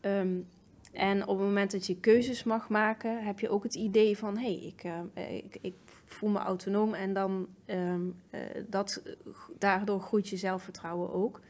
Um, 0.00 0.46
En 0.92 1.22
op 1.22 1.38
het 1.38 1.46
moment 1.46 1.70
dat 1.70 1.86
je 1.86 2.00
keuzes 2.00 2.44
mag 2.44 2.68
maken, 2.68 3.24
heb 3.24 3.40
je 3.40 3.48
ook 3.48 3.62
het 3.62 3.74
idee 3.74 4.18
van: 4.18 4.36
hé, 4.36 4.42
hey, 4.42 4.66
ik, 4.66 4.82
ik, 5.44 5.58
ik, 5.60 5.74
voel 6.12 6.30
me 6.30 6.38
autonoom 6.38 6.94
en 6.94 7.12
dan 7.12 7.48
um, 7.66 8.20
uh, 8.30 8.40
dat, 8.66 9.02
daardoor 9.58 10.00
groeit 10.00 10.28
je 10.28 10.36
zelfvertrouwen 10.36 11.12
ook. 11.12 11.40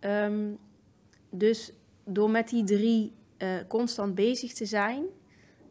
Um, 0.00 0.58
dus 1.30 1.72
door 2.04 2.30
met 2.30 2.48
die 2.48 2.64
drie 2.64 3.12
uh, 3.38 3.48
constant 3.68 4.14
bezig 4.14 4.52
te 4.52 4.66
zijn 4.66 5.04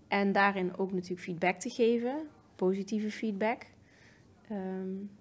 en 0.08 0.32
daarin 0.32 0.78
ook 0.78 0.92
natuurlijk 0.92 1.22
feedback 1.22 1.60
te 1.60 1.70
geven, 1.70 2.28
positieve 2.56 3.12
feedback, 3.12 3.66
um, 4.52 5.12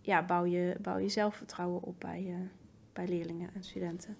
ja, 0.00 0.24
bouw, 0.24 0.44
je, 0.44 0.76
bouw 0.82 0.98
je 0.98 1.08
zelfvertrouwen 1.08 1.82
op 1.82 1.94
bij, 1.98 2.50
bij 2.92 3.08
leerlingen 3.08 3.50
en 3.54 3.64
studenten. 3.64 4.16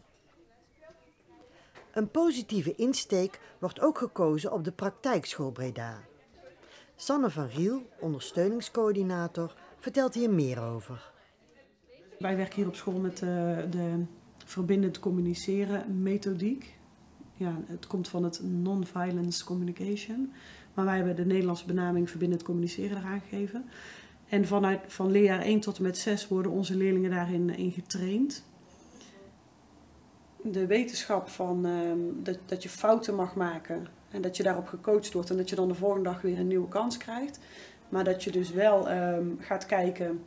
Een 1.92 2.10
positieve 2.10 2.74
insteek 2.74 3.40
wordt 3.58 3.80
ook 3.80 3.98
gekozen 3.98 4.52
op 4.52 4.64
de 4.64 4.72
praktijkschool 4.72 5.50
Breda. 5.50 6.09
Sanne 7.00 7.30
van 7.30 7.46
Riel, 7.46 7.88
ondersteuningscoördinator, 8.00 9.54
vertelt 9.78 10.14
hier 10.14 10.30
meer 10.30 10.62
over. 10.62 11.12
Wij 12.18 12.36
werken 12.36 12.54
hier 12.54 12.66
op 12.66 12.74
school 12.74 12.98
met 12.98 13.18
de, 13.18 13.66
de 13.70 14.04
verbindend 14.44 14.98
communiceren 14.98 16.02
methodiek. 16.02 16.78
Ja, 17.34 17.60
het 17.66 17.86
komt 17.86 18.08
van 18.08 18.24
het 18.24 18.40
non-violence 18.42 19.44
communication. 19.44 20.32
Maar 20.74 20.84
wij 20.84 20.96
hebben 20.96 21.16
de 21.16 21.26
Nederlandse 21.26 21.66
benaming 21.66 22.10
verbindend 22.10 22.42
communiceren 22.42 22.96
eraan 22.96 23.20
gegeven. 23.20 23.64
En 24.28 24.46
vanuit, 24.46 24.80
van 24.86 25.10
leerjaar 25.10 25.40
1 25.40 25.60
tot 25.60 25.76
en 25.76 25.82
met 25.82 25.98
6 25.98 26.28
worden 26.28 26.52
onze 26.52 26.76
leerlingen 26.76 27.10
daarin 27.10 27.56
in 27.56 27.70
getraind 27.70 28.44
de 30.42 30.66
wetenschap 30.66 31.28
van 31.28 31.66
ehm, 31.66 31.98
dat, 32.22 32.38
dat 32.46 32.62
je 32.62 32.68
fouten 32.68 33.14
mag 33.14 33.34
maken 33.34 33.86
en 34.10 34.22
dat 34.22 34.36
je 34.36 34.42
daarop 34.42 34.66
gecoacht 34.66 35.12
wordt 35.12 35.30
en 35.30 35.36
dat 35.36 35.48
je 35.48 35.56
dan 35.56 35.68
de 35.68 35.74
volgende 35.74 36.08
dag 36.08 36.20
weer 36.20 36.38
een 36.38 36.48
nieuwe 36.48 36.68
kans 36.68 36.96
krijgt. 36.96 37.38
Maar 37.88 38.04
dat 38.04 38.24
je 38.24 38.30
dus 38.30 38.50
wel 38.50 38.88
ehm, 38.88 39.26
gaat 39.38 39.66
kijken 39.66 40.24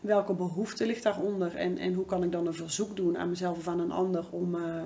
welke 0.00 0.34
behoefte 0.34 0.86
ligt 0.86 1.02
daaronder 1.02 1.56
en, 1.56 1.78
en 1.78 1.94
hoe 1.94 2.06
kan 2.06 2.22
ik 2.22 2.32
dan 2.32 2.46
een 2.46 2.54
verzoek 2.54 2.96
doen 2.96 3.18
aan 3.18 3.28
mezelf 3.28 3.58
of 3.58 3.68
aan 3.68 3.80
een 3.80 3.90
ander 3.90 4.24
om, 4.30 4.54
uh, 4.54 4.82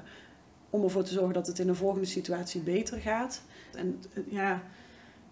om 0.70 0.82
ervoor 0.82 1.02
te 1.02 1.12
zorgen 1.12 1.34
dat 1.34 1.46
het 1.46 1.58
in 1.58 1.68
een 1.68 1.74
volgende 1.74 2.06
situatie 2.06 2.60
beter 2.60 2.98
gaat. 2.98 3.42
En 3.74 4.02
uh, 4.14 4.32
ja, 4.32 4.62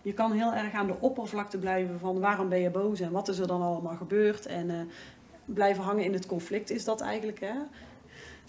je 0.03 0.13
kan 0.13 0.33
heel 0.33 0.53
erg 0.53 0.73
aan 0.73 0.87
de 0.87 1.01
oppervlakte 1.01 1.59
blijven 1.59 1.99
van 1.99 2.21
waarom 2.21 2.49
ben 2.49 2.61
je 2.61 2.71
boos 2.71 3.01
en 3.01 3.13
wat 3.13 3.29
is 3.29 3.39
er 3.39 3.47
dan 3.47 3.63
allemaal 3.63 3.97
gebeurd 3.97 4.47
en 4.47 4.69
uh, 4.69 4.81
blijven 5.45 5.83
hangen 5.83 6.05
in 6.05 6.13
het 6.13 6.27
conflict 6.27 6.71
is 6.71 6.85
dat 6.85 7.01
eigenlijk. 7.01 7.41
Hè? 7.41 7.55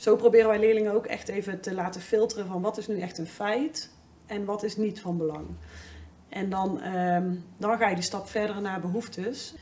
Zo 0.02 0.16
proberen 0.16 0.48
wij 0.48 0.60
leerlingen 0.60 0.94
ook 0.94 1.06
echt 1.06 1.28
even 1.28 1.62
te 1.62 1.74
laten 1.74 2.02
filteren 2.02 2.48
van 2.48 2.62
wat 2.62 2.78
is 2.78 2.88
nu 2.88 3.00
echt 3.00 3.18
een 3.18 3.28
feit 3.28 3.90
en 4.26 4.46
wat 4.46 4.64
is 4.64 4.78
niet 4.78 5.02
van 5.02 5.18
belang. 5.18 5.48
En 6.30 6.50
dan, 6.50 6.84
um, 6.84 7.44
dan 7.58 7.78
ga 7.78 7.90
je 7.90 7.96
die 7.96 8.04
stap 8.04 8.28
verder 8.28 8.62
naar 8.62 8.82
behoeftes. 8.82 9.54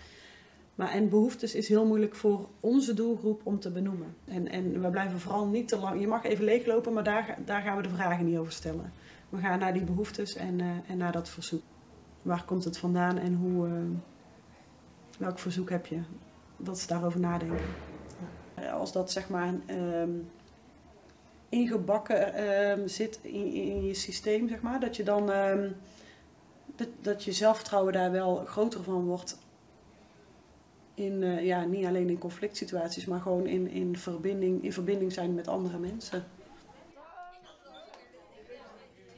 Maar 0.75 0.91
en 0.91 1.10
behoeftes 1.10 1.55
is 1.55 1.67
heel 1.67 1.86
moeilijk 1.86 2.15
voor 2.15 2.48
onze 2.60 2.93
doelgroep 2.93 3.41
om 3.43 3.60
te 3.60 3.72
benoemen. 3.72 4.15
En, 4.25 4.48
en 4.48 4.81
we 4.81 4.89
blijven 4.89 5.19
vooral 5.19 5.46
niet 5.46 5.67
te 5.67 5.77
lang. 5.77 6.00
Je 6.00 6.08
mag 6.08 6.24
even 6.24 6.43
leeglopen, 6.43 6.93
maar 6.93 7.03
daar, 7.03 7.38
daar 7.46 7.62
gaan 7.62 7.77
we 7.77 7.84
de 7.84 7.89
vragen 7.89 8.25
niet 8.25 8.38
over 8.38 8.53
stellen. 8.53 8.93
We 9.29 9.38
gaan 9.38 9.60
naar 9.60 9.74
die 9.74 9.84
behoeftes 9.84 10.36
en, 10.36 10.60
uh, 10.60 10.67
en 10.88 10.98
naar 10.98 11.12
dat 11.12 11.29
verzoek. 11.29 11.63
Waar 12.22 12.43
komt 12.46 12.63
het 12.63 12.77
vandaan 12.77 13.17
en 13.17 13.34
hoe, 13.36 13.67
uh, 13.67 13.74
welk 15.17 15.39
verzoek 15.39 15.69
heb 15.69 15.86
je? 15.86 16.00
Dat 16.58 16.77
is 16.77 16.88
daarover 16.88 17.19
nadenken. 17.19 17.88
Als 18.68 18.92
dat 18.92 19.12
zeg 19.12 19.30
maar 19.30 19.54
um, 19.70 20.32
ingebakken 21.50 22.50
um, 22.50 22.88
zit 22.88 23.20
in, 23.22 23.54
in, 23.54 23.86
je 23.86 23.94
systeem, 23.94 24.48
zeg 24.48 24.62
maar, 24.62 24.80
dat 24.80 24.96
je 24.96 25.04
dan 25.04 25.30
um, 25.30 25.75
dat, 26.75 26.88
dat 27.01 27.24
je 27.24 27.32
zelfvertrouwen 27.32 27.94
daar 27.94 28.12
wel 28.12 28.46
groter 28.46 28.84
van 28.84 29.06
wordt. 29.06 29.38
In, 30.93 31.22
uh, 31.22 31.45
ja, 31.45 31.63
niet 31.63 31.86
alleen 31.86 32.10
in 32.10 32.17
conflict 32.17 32.58
situaties, 32.58 33.06
maar 33.06 33.22
gewoon 33.22 33.48
in, 33.48 33.67
in, 33.67 33.98
verbinding, 33.98 34.63
in 34.63 34.74
verbinding 34.74 35.13
zijn 35.13 35.34
met 35.34 35.48
andere 35.48 35.78
mensen. 35.78 36.24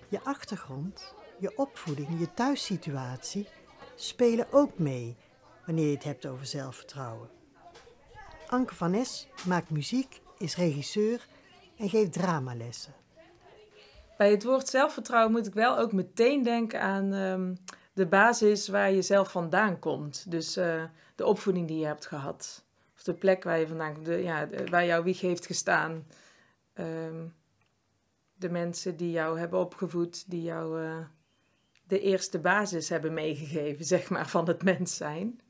Je 0.10 0.22
achtergrond, 0.24 1.14
je 1.40 1.58
opvoeding, 1.58 2.20
je 2.20 2.34
thuissituatie 2.34 3.48
spelen 3.96 4.48
ook 4.52 4.80
mee 4.80 5.16
wanneer 5.66 5.86
je 5.86 5.94
het 5.94 6.04
hebt 6.04 6.26
over 6.26 6.46
zelfvertrouwen. 6.46 7.41
Anke 8.52 8.76
van 8.76 8.94
Es 8.94 9.28
maakt 9.48 9.70
muziek, 9.70 10.22
is 10.38 10.56
regisseur 10.56 11.28
en 11.78 11.90
geeft 11.90 12.14
dramalessen. 12.14 12.94
Bij 14.18 14.32
het 14.32 14.44
woord 14.44 14.68
zelfvertrouwen 14.68 15.32
moet 15.32 15.48
ik 15.48 15.54
wel 15.54 15.78
ook 15.78 15.92
meteen 15.92 16.44
denken 16.44 16.82
aan 16.82 17.14
um, 17.14 17.58
de 17.94 18.06
basis 18.06 18.68
waar 18.68 18.92
je 18.92 19.02
zelf 19.02 19.32
vandaan 19.32 19.80
komt. 19.80 20.32
Dus 20.32 20.58
uh, 20.58 20.84
de 21.16 21.26
opvoeding 21.26 21.68
die 21.68 21.80
je 21.80 21.86
hebt 21.86 22.06
gehad. 22.06 22.66
Of 22.96 23.04
de 23.04 23.14
plek 23.14 23.44
waar 23.44 23.60
je 23.60 23.68
vandaan 23.68 23.94
komt, 23.94 24.08
ja, 24.08 24.48
waar 24.70 24.86
jouw 24.86 25.04
wieg 25.04 25.22
heeft 25.22 25.46
gestaan. 25.46 26.08
Um, 26.74 27.34
de 28.34 28.50
mensen 28.50 28.98
die 28.98 29.12
jou 29.12 29.40
hebben 29.40 29.60
opgevoed, 29.60 30.30
die 30.30 30.42
jou 30.42 30.82
uh, 30.82 30.98
de 31.84 32.00
eerste 32.00 32.40
basis 32.40 32.90
hebben 32.90 33.14
meegegeven, 33.14 33.86
zeg 33.96 34.10
maar, 34.10 34.28
van 34.28 34.48
het 34.48 34.64
mens 34.64 34.96
zijn 34.96 35.42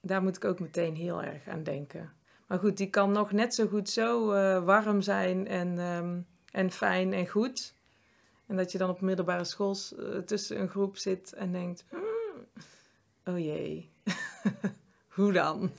daar 0.00 0.22
moet 0.22 0.36
ik 0.36 0.44
ook 0.44 0.60
meteen 0.60 0.96
heel 0.96 1.22
erg 1.22 1.48
aan 1.48 1.62
denken. 1.62 2.12
Maar 2.46 2.58
goed, 2.58 2.76
die 2.76 2.90
kan 2.90 3.12
nog 3.12 3.32
net 3.32 3.54
zo 3.54 3.66
goed 3.66 3.90
zo 3.90 4.32
uh, 4.32 4.64
warm 4.64 5.00
zijn 5.02 5.46
en, 5.46 5.78
um, 5.78 6.26
en 6.52 6.70
fijn 6.70 7.12
en 7.12 7.28
goed. 7.28 7.74
En 8.46 8.56
dat 8.56 8.72
je 8.72 8.78
dan 8.78 8.90
op 8.90 9.00
middelbare 9.00 9.44
school 9.44 9.76
uh, 9.98 10.18
tussen 10.18 10.60
een 10.60 10.68
groep 10.68 10.96
zit 10.96 11.32
en 11.32 11.52
denkt: 11.52 11.84
mm, 11.92 12.46
oh 13.24 13.38
jee, 13.38 13.90
hoe 15.16 15.32
dan? 15.32 15.70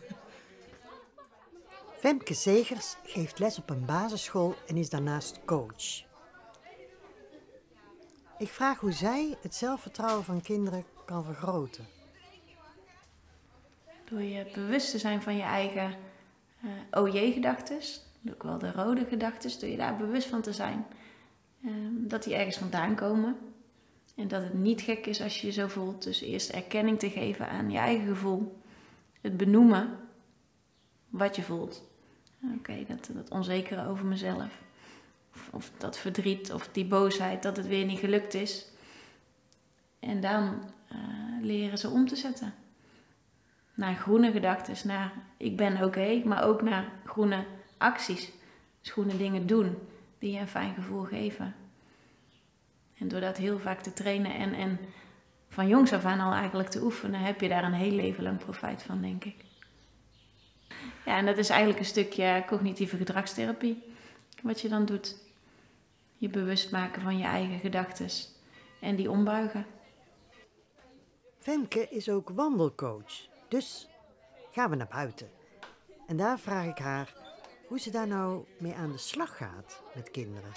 Femke 1.98 2.34
Zegers 2.34 2.96
geeft 3.04 3.40
les 3.40 3.58
op 3.58 3.70
een 3.70 3.86
basisschool 3.86 4.56
en 4.68 4.78
is 4.78 4.90
daarnaast 4.90 5.40
coach. 5.46 6.10
Ik 8.38 8.50
vraag 8.50 8.80
hoe 8.80 8.92
zij 8.92 9.38
het 9.42 9.56
zelfvertrouwen 9.56 10.24
van 10.24 10.42
kinderen 10.42 10.86
kan 11.06 11.24
vergroten 11.24 11.86
door 14.12 14.22
je 14.22 14.46
bewust 14.54 14.92
te 14.92 14.98
zijn 14.98 15.22
van 15.22 15.36
je 15.36 15.42
eigen 15.42 15.94
uh, 16.64 16.72
eh, 16.90 17.04
OJ-gedachten, 17.04 17.80
ook 18.30 18.44
wel 18.44 18.58
de 18.58 18.72
rode 18.72 19.06
gedachten, 19.06 19.60
door 19.60 19.70
je 19.70 19.78
daar 19.78 19.98
bewust 19.98 20.28
van 20.28 20.42
te 20.42 20.54
zijn 20.54 20.86
uh, 21.66 21.72
dat 21.90 22.24
die 22.24 22.36
ergens 22.36 22.58
vandaan 22.58 22.96
komen. 22.96 23.38
En 24.16 24.28
dat 24.28 24.44
het 24.44 24.54
niet 24.54 24.82
gek 24.82 25.06
is 25.06 25.22
als 25.22 25.42
je 25.42 25.48
je 25.48 25.54
zo 25.54 25.68
voelt. 25.68 26.04
Dus 26.04 26.22
eerst 26.22 26.50
erkenning 26.50 27.00
te 27.00 27.10
geven 27.10 27.50
aan 27.50 27.72
je 27.72 27.78
eigen 27.78 28.08
gevoel. 28.08 28.62
Het 29.22 29.38
benoemen 29.38 29.98
wat 31.10 31.36
je 31.36 31.42
voelt. 31.42 31.84
Oké, 32.58 32.86
dat, 32.88 33.10
dat 33.14 33.30
onzekere 33.30 33.88
over 33.88 34.06
mezelf. 34.06 34.62
Of, 35.52 35.72
dat 35.78 35.98
verdriet 35.98 36.54
of 36.54 36.70
die 36.72 36.86
boosheid 36.86 37.44
dat 37.44 37.58
het 37.58 37.68
weer 37.68 37.86
niet 37.86 38.00
gelukt 38.00 38.34
is. 38.34 38.68
En 40.00 40.22
dan 40.22 40.72
uh, 40.92 40.98
leren 41.42 41.78
ze 41.78 41.90
om 41.90 42.08
te 42.08 42.16
zetten 42.16 42.54
naar 43.74 43.96
groene 43.96 44.32
gedachten, 44.32 44.88
naar 44.88 45.14
ik 45.38 45.58
ben 45.58 45.84
oké, 45.84 46.22
maar 46.26 46.44
ook 46.44 46.62
naar 46.62 46.92
groene 47.06 47.46
acties. 47.78 48.32
Dus 48.82 48.92
groene 48.92 49.18
dingen 49.18 49.48
doen 49.48 49.78
die 50.20 50.32
je 50.32 50.40
een 50.40 50.48
fijn 50.48 50.74
gevoel 50.74 51.04
geven. 51.04 51.56
En 52.98 53.08
door 53.08 53.20
dat 53.20 53.38
heel 53.38 53.60
vaak 53.60 53.82
te 53.82 53.94
trainen 53.94 54.34
en, 54.34 54.54
en 54.54 54.80
van 55.50 55.68
jongs 55.68 55.94
af 55.94 56.06
aan 56.06 56.20
al 56.20 56.32
eigenlijk 56.34 56.70
te 56.70 56.84
oefenen, 56.84 57.20
heb 57.20 57.42
je 57.42 57.48
daar 57.48 57.64
een 57.64 57.74
heel 57.74 57.92
leven 57.92 58.24
lang 58.24 58.38
profijt 58.38 58.84
van, 58.84 59.02
denk 59.02 59.24
ik. 59.24 59.36
Ja, 61.06 61.18
en 61.18 61.26
dat 61.26 61.38
is 61.38 61.50
eigenlijk 61.50 61.80
een 61.80 61.86
stukje 61.86 62.44
cognitieve 62.48 62.98
gedragstherapie. 62.98 63.84
Wat 64.42 64.62
je 64.62 64.70
dan 64.70 64.86
doet. 64.86 65.16
Je 66.18 66.30
bewust 66.30 66.72
maken 66.72 67.02
van 67.02 67.18
je 67.18 67.24
eigen 67.24 67.60
gedachten 67.60 68.10
en 68.80 68.96
die 68.96 69.12
ombuigen. 69.12 69.66
Femke 71.40 71.88
is 71.90 72.10
ook 72.10 72.30
wandelcoach. 72.30 73.31
Dus 73.52 73.88
gaan 74.52 74.70
we 74.70 74.76
naar 74.76 74.88
buiten. 74.88 75.30
En 76.08 76.18
daar 76.18 76.40
vraag 76.40 76.66
ik 76.66 76.78
haar 76.78 77.14
hoe 77.68 77.80
ze 77.80 77.92
daar 77.92 78.08
nou 78.08 78.46
mee 78.60 78.76
aan 78.76 78.92
de 78.92 78.98
slag 78.98 79.38
gaat 79.38 79.82
met 79.96 80.12
kinderen. 80.12 80.52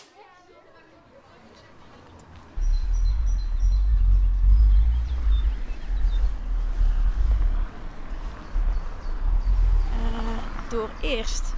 Uh, 9.91 10.71
door 10.71 10.91
eerst 11.01 11.53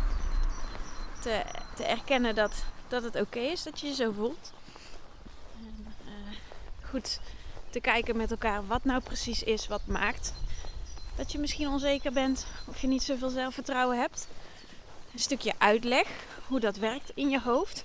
te, 1.20 1.42
te 1.74 1.84
erkennen 1.84 2.34
dat, 2.34 2.64
dat 2.88 3.02
het 3.02 3.16
oké 3.20 3.38
is 3.38 3.62
dat 3.62 3.80
je 3.80 3.86
je 3.86 3.94
zo 3.94 4.12
voelt. 4.12 4.52
En, 5.56 5.94
uh, 6.04 6.36
goed 6.90 7.20
te 7.70 7.80
kijken 7.80 8.16
met 8.16 8.30
elkaar 8.30 8.66
wat 8.66 8.84
nou 8.84 9.02
precies 9.02 9.42
is 9.42 9.68
wat 9.68 9.86
maakt 9.86 10.34
dat 11.16 11.32
je 11.32 11.38
misschien 11.38 11.68
onzeker 11.68 12.12
bent 12.12 12.46
of 12.66 12.80
je 12.80 12.86
niet 12.86 13.02
zoveel 13.02 13.28
zelfvertrouwen 13.28 13.98
hebt. 13.98 14.28
Een 15.12 15.18
stukje 15.18 15.52
uitleg 15.58 16.06
hoe 16.46 16.60
dat 16.60 16.76
werkt 16.76 17.10
in 17.14 17.30
je 17.30 17.40
hoofd. 17.40 17.84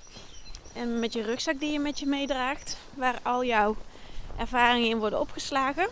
En 0.74 0.98
met 0.98 1.12
je 1.12 1.22
rugzak 1.22 1.60
die 1.60 1.72
je 1.72 1.78
met 1.78 1.98
je 1.98 2.06
meedraagt, 2.06 2.76
waar 2.94 3.18
al 3.22 3.44
jouw 3.44 3.76
ervaringen 4.36 4.88
in 4.88 4.98
worden 4.98 5.20
opgeslagen. 5.20 5.88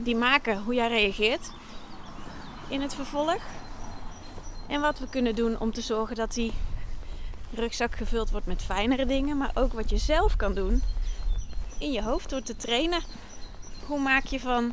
Die 0.00 0.16
maken 0.16 0.62
hoe 0.62 0.74
jij 0.74 0.88
reageert 0.88 1.50
in 2.68 2.80
het 2.80 2.94
vervolg. 2.94 3.42
En 4.68 4.80
wat 4.80 4.98
we 4.98 5.08
kunnen 5.08 5.34
doen 5.34 5.58
om 5.58 5.72
te 5.72 5.80
zorgen 5.80 6.16
dat 6.16 6.34
die 6.34 6.52
rugzak 7.54 7.94
gevuld 7.94 8.30
wordt 8.30 8.46
met 8.46 8.62
fijnere 8.62 9.06
dingen, 9.06 9.36
maar 9.36 9.50
ook 9.54 9.72
wat 9.72 9.90
je 9.90 9.98
zelf 9.98 10.36
kan 10.36 10.54
doen 10.54 10.82
in 11.78 11.92
je 11.92 12.02
hoofd 12.02 12.30
door 12.30 12.42
te 12.42 12.56
trainen. 12.56 13.02
Hoe 13.86 14.00
maak 14.00 14.24
je 14.24 14.40
van 14.40 14.72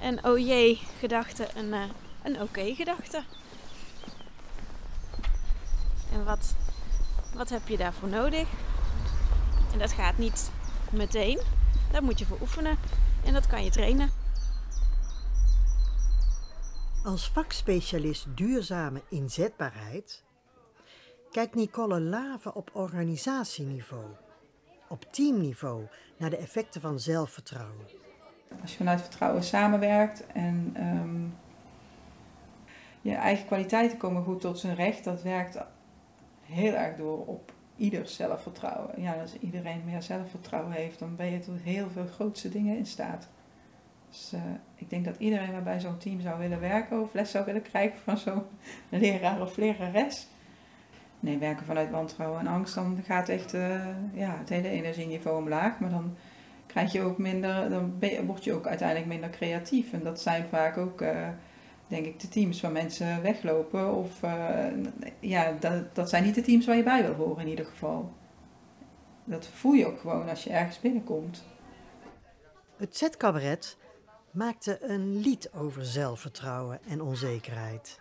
een 0.00 0.24
oh 0.24 0.38
jee 0.38 0.80
gedachte 0.98 1.48
een, 1.56 1.68
uh, 1.68 1.84
een 2.22 2.40
oké 2.40 2.74
gedachte? 2.74 3.22
En 6.12 6.24
wat, 6.24 6.54
wat 7.34 7.48
heb 7.48 7.68
je 7.68 7.76
daarvoor 7.76 8.08
nodig? 8.08 8.48
En 9.72 9.78
dat 9.78 9.92
gaat 9.92 10.18
niet 10.18 10.50
meteen. 10.92 11.40
Daar 11.92 12.02
moet 12.02 12.18
je 12.18 12.26
voor 12.26 12.40
oefenen. 12.40 12.78
En 13.24 13.32
dat 13.32 13.46
kan 13.46 13.64
je 13.64 13.70
trainen. 13.70 14.10
Als 17.04 17.28
vakspecialist 17.28 18.26
duurzame 18.36 19.02
inzetbaarheid 19.08 20.24
kijkt 21.30 21.54
Nicole 21.54 22.00
Lave 22.00 22.54
op 22.54 22.70
organisatieniveau, 22.72 24.04
op 24.88 25.12
teamniveau, 25.12 25.86
naar 26.18 26.30
de 26.30 26.36
effecten 26.36 26.80
van 26.80 27.00
zelfvertrouwen. 27.00 27.97
Als 28.60 28.70
je 28.70 28.76
vanuit 28.76 29.00
vertrouwen 29.00 29.42
samenwerkt 29.42 30.26
en 30.26 30.70
ehm, 30.74 31.24
je 33.00 33.14
eigen 33.14 33.46
kwaliteiten 33.46 33.98
komen 33.98 34.22
goed 34.22 34.40
tot 34.40 34.58
zijn 34.58 34.74
recht, 34.74 35.04
dat 35.04 35.22
werkt 35.22 35.58
heel 36.42 36.72
erg 36.72 36.96
door 36.96 37.26
op 37.26 37.52
ieder 37.76 38.08
zelfvertrouwen. 38.08 39.02
Ja, 39.02 39.12
als 39.12 39.38
iedereen 39.38 39.82
meer 39.84 40.02
zelfvertrouwen 40.02 40.72
heeft, 40.72 40.98
dan 40.98 41.16
ben 41.16 41.26
je 41.26 41.38
tot 41.38 41.60
heel 41.62 41.90
veel 41.90 42.06
grootste 42.06 42.48
dingen 42.48 42.76
in 42.76 42.86
staat. 42.86 43.28
Dus 44.08 44.32
uh, 44.34 44.40
ik 44.74 44.90
denk 44.90 45.04
dat 45.04 45.16
iedereen 45.18 45.52
waarbij 45.52 45.80
zo'n 45.80 45.98
team 45.98 46.20
zou 46.20 46.38
willen 46.38 46.60
werken 46.60 47.00
of 47.00 47.12
les 47.14 47.30
zou 47.30 47.44
willen 47.44 47.62
krijgen 47.62 47.98
van 48.04 48.18
zo'n 48.18 48.42
leraar 48.88 49.40
of 49.40 49.56
lerares. 49.56 50.26
Nee, 51.20 51.38
werken 51.38 51.66
vanuit 51.66 51.90
wantrouwen 51.90 52.40
en 52.40 52.46
angst, 52.46 52.74
dan 52.74 53.02
gaat 53.06 53.28
echt 53.28 53.54
uh, 53.54 53.86
ja, 54.12 54.36
het 54.38 54.48
hele 54.48 54.68
energieniveau 54.68 55.38
omlaag. 55.38 55.78
Maar 55.78 55.90
dan 55.90 56.16
je 56.86 57.02
ook 57.02 57.18
minder, 57.18 57.70
dan 57.70 57.96
je, 58.00 58.24
word 58.24 58.44
je 58.44 58.52
ook 58.52 58.66
uiteindelijk 58.66 59.08
minder 59.08 59.30
creatief. 59.30 59.92
En 59.92 60.02
dat 60.02 60.20
zijn 60.20 60.46
vaak 60.50 60.76
ook, 60.76 61.00
uh, 61.00 61.28
denk 61.86 62.06
ik, 62.06 62.20
de 62.20 62.28
teams 62.28 62.60
waar 62.60 62.72
mensen 62.72 63.22
weglopen. 63.22 63.94
Of 63.94 64.20
ja, 65.20 65.52
dat, 65.60 65.94
dat 65.94 66.08
zijn 66.08 66.24
niet 66.24 66.34
de 66.34 66.42
teams 66.42 66.66
waar 66.66 66.76
je 66.76 66.82
bij 66.82 67.02
wil 67.02 67.14
horen 67.14 67.42
in 67.42 67.48
ieder 67.48 67.64
geval. 67.64 68.12
Dat 69.24 69.46
voel 69.46 69.72
je 69.72 69.86
ook 69.86 70.00
gewoon 70.00 70.28
als 70.28 70.44
je 70.44 70.50
ergens 70.50 70.80
binnenkomt. 70.80 71.44
Het 72.76 72.96
zetcabaret 72.96 73.76
maakte 74.30 74.78
een 74.82 75.16
lied 75.16 75.52
over 75.52 75.84
zelfvertrouwen 75.84 76.80
en 76.88 77.00
onzekerheid. 77.00 78.00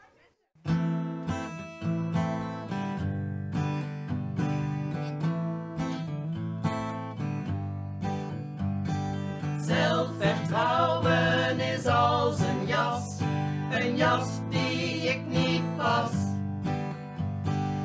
Jas 13.97 14.27
die 14.49 15.10
ik 15.10 15.19
niet 15.27 15.75
pas. 15.77 16.12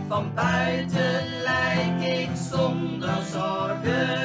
Van 0.09 0.35
buiten 0.35 1.43
lijk 1.43 2.01
ik 2.01 2.29
zonder 2.51 3.23
zorgen 3.33 4.22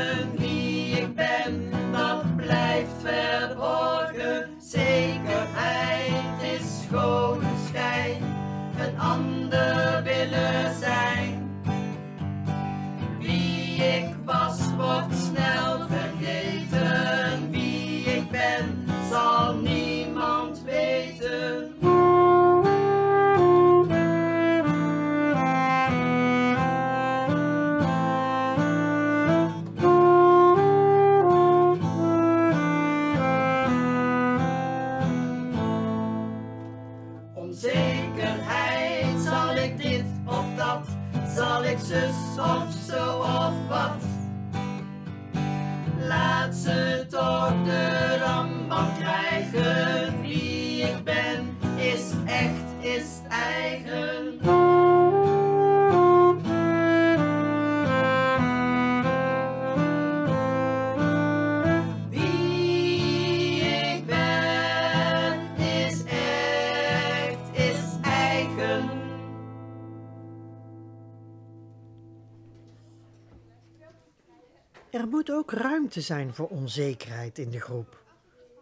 Er 74.97 75.07
moet 75.07 75.31
ook 75.31 75.51
ruimte 75.51 76.01
zijn 76.01 76.33
voor 76.33 76.47
onzekerheid 76.47 77.37
in 77.37 77.49
de 77.49 77.59
groep, 77.59 78.03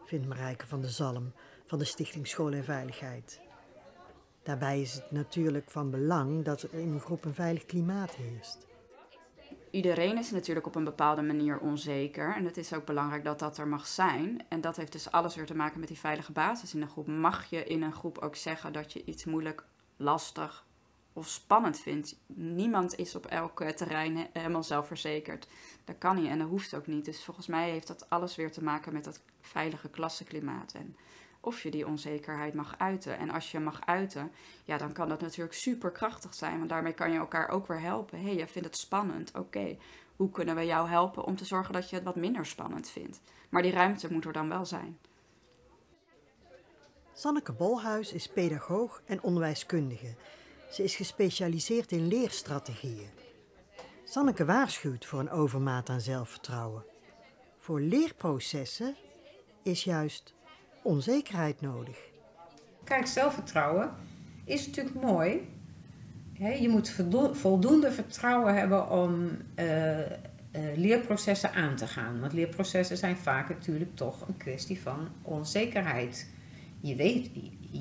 vindt 0.06 0.28
Marijke 0.28 0.68
van 0.68 0.82
de 0.82 0.90
Zalm 0.90 1.32
van 1.66 1.80
de 1.80 1.86
Stichting 1.86 2.28
School 2.28 2.52
en 2.52 2.64
Veiligheid. 2.64 3.42
Daarbij 4.44 4.82
is 4.82 4.94
het 4.94 5.12
natuurlijk 5.12 5.72
van 5.72 5.90
belang 5.90 6.46
dat 6.46 6.62
er 6.62 6.74
in 6.74 6.92
een 6.92 7.00
groep 7.00 7.26
een 7.26 7.34
veilig 7.34 7.66
klimaat 7.66 8.16
heerst. 8.16 8.68
Iedereen 9.72 10.18
is 10.18 10.32
natuurlijk 10.32 10.68
op 10.68 10.76
een 10.76 10.84
bepaalde 10.84 11.22
manier 11.22 11.60
onzeker. 11.60 12.36
En 12.36 12.46
het 12.46 12.58
is 12.58 12.74
ook 12.74 12.86
belangrijk 12.86 13.24
dat 13.24 13.40
dat 13.40 13.58
er 13.58 13.68
mag 13.68 13.88
zijn. 13.88 14.46
En 14.50 14.62
dat 14.62 14.76
heeft 14.76 14.92
dus 14.92 15.12
alles 15.12 15.36
weer 15.36 15.46
te 15.46 15.56
maken 15.56 15.80
met 15.80 15.88
die 15.88 16.00
veilige 16.00 16.32
basis 16.32 16.74
in 16.74 16.80
de 16.80 16.88
groep. 16.88 17.08
Mag 17.08 17.50
je 17.50 17.64
in 17.64 17.82
een 17.82 17.94
groep 17.94 18.18
ook 18.18 18.36
zeggen 18.36 18.74
dat 18.74 18.94
je 18.94 19.04
iets 19.06 19.26
moeilijk, 19.26 19.66
lastig 19.98 20.65
of 21.16 21.28
spannend 21.28 21.80
vindt? 21.80 22.18
Niemand 22.28 22.96
is 22.96 23.16
op 23.16 23.26
elk 23.26 23.62
eh, 23.62 23.70
terrein 23.70 24.18
he- 24.18 24.30
helemaal 24.34 24.64
zelfverzekerd. 24.64 25.48
Dat 25.84 25.98
kan 25.98 26.16
niet 26.16 26.30
en 26.30 26.40
dat 26.40 26.48
hoeft 26.48 26.74
ook 26.74 26.88
niet. 26.88 27.06
Dus 27.06 27.24
volgens 27.24 27.48
mij 27.48 27.70
heeft 27.70 27.88
dat 27.88 28.10
alles 28.10 28.36
weer 28.36 28.52
te 28.52 28.64
maken 28.64 28.94
met 28.94 29.04
dat 29.04 29.22
veilige 29.42 29.90
klassenklimaat. 29.90 30.74
En 30.74 30.96
of 31.40 31.64
je 31.64 31.72
die 31.72 31.88
onzekerheid 31.88 32.54
mag 32.54 32.76
uiten. 32.78 33.18
En 33.18 33.30
als 33.30 33.52
je 33.52 33.60
mag 33.60 33.86
uiten, 33.86 34.32
ja, 34.64 34.78
dan 34.78 34.94
kan 34.94 35.10
dat 35.10 35.22
natuurlijk 35.22 35.56
super 35.56 35.92
krachtig 35.92 36.34
zijn. 36.34 36.58
Want 36.58 36.70
daarmee 36.70 36.94
kan 36.94 37.12
je 37.12 37.18
elkaar 37.18 37.50
ook 37.50 37.68
weer 37.68 37.82
helpen. 37.82 38.22
Hey, 38.22 38.36
je 38.36 38.48
vindt 38.48 38.68
het 38.68 38.78
spannend. 38.78 39.32
Oké, 39.36 39.78
hoe 40.16 40.32
kunnen 40.32 40.56
we 40.56 40.66
jou 40.66 40.90
helpen 40.90 41.24
om 41.24 41.36
te 41.36 41.46
zorgen 41.46 41.74
dat 41.74 41.90
je 41.90 41.96
het 41.96 42.06
wat 42.06 42.16
minder 42.16 42.46
spannend 42.46 42.90
vindt? 42.90 43.22
Maar 43.50 43.62
die 43.62 43.72
ruimte 43.72 44.14
moet 44.14 44.26
er 44.26 44.34
dan 44.34 44.50
wel 44.50 44.66
zijn. 44.66 44.98
Sanneke 47.14 47.54
Bolhuis 47.54 48.14
is 48.14 48.28
pedagoog 48.28 49.02
en 49.06 49.24
onderwijskundige. 49.24 50.16
Ze 50.76 50.84
is 50.84 50.96
gespecialiseerd 50.96 51.92
in 51.92 52.08
leerstrategieën. 52.08 53.10
Sanneke 54.04 54.46
waarschuwt 54.46 55.06
voor 55.06 55.20
een 55.20 55.30
overmaat 55.30 55.90
aan 55.90 56.02
zelfvertrouwen. 56.02 56.84
Voor 57.58 57.82
leerprocessen 57.82 58.96
is 59.64 59.84
juist 59.84 60.34
onzekerheid 60.84 61.62
nodig. 61.62 61.98
Kijk, 62.84 63.08
zelfvertrouwen 63.08 63.94
is 64.46 64.68
natuurlijk 64.68 65.02
mooi. 65.02 65.48
Je 66.60 66.70
moet 66.70 66.90
voldo- 66.90 67.34
voldoende 67.34 67.92
vertrouwen 67.92 68.56
hebben 68.56 68.90
om 68.90 69.38
eh, 69.56 70.02
eh, 70.02 70.12
leerprocessen 70.76 71.54
aan 71.54 71.76
te 71.76 71.88
gaan. 71.88 72.20
Want 72.20 72.34
leerprocessen 72.34 72.98
zijn 72.98 73.18
vaak 73.18 73.50
natuurlijk 73.50 73.96
toch 73.96 74.28
een 74.28 74.38
kwestie 74.38 74.82
van 74.82 75.08
onzekerheid. 75.22 76.30
Je 76.80 76.96
weet, 76.96 77.30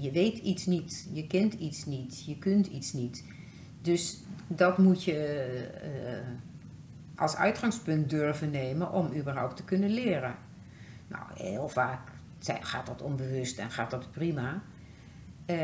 je 0.01 0.11
weet 0.11 0.39
iets 0.39 0.67
niet, 0.67 1.09
je 1.13 1.27
kent 1.27 1.55
iets 1.55 1.85
niet, 1.85 2.25
je 2.25 2.39
kunt 2.39 2.67
iets 2.67 2.93
niet. 2.93 3.25
Dus 3.83 4.23
dat 4.47 4.79
moet 4.79 5.05
je 5.05 5.19
eh, 5.83 7.21
als 7.21 7.37
uitgangspunt 7.37 8.11
durven 8.11 8.51
nemen 8.51 8.93
om 8.93 9.15
überhaupt 9.15 9.57
te 9.57 9.65
kunnen 9.65 9.91
leren. 9.91 10.35
Nou, 11.09 11.23
heel 11.35 11.69
vaak 11.69 12.13
gaat 12.61 12.87
dat 12.87 13.03
onbewust 13.03 13.59
en 13.59 13.71
gaat 13.71 13.91
dat 13.91 14.11
prima. 14.11 14.63
Eh, 15.47 15.57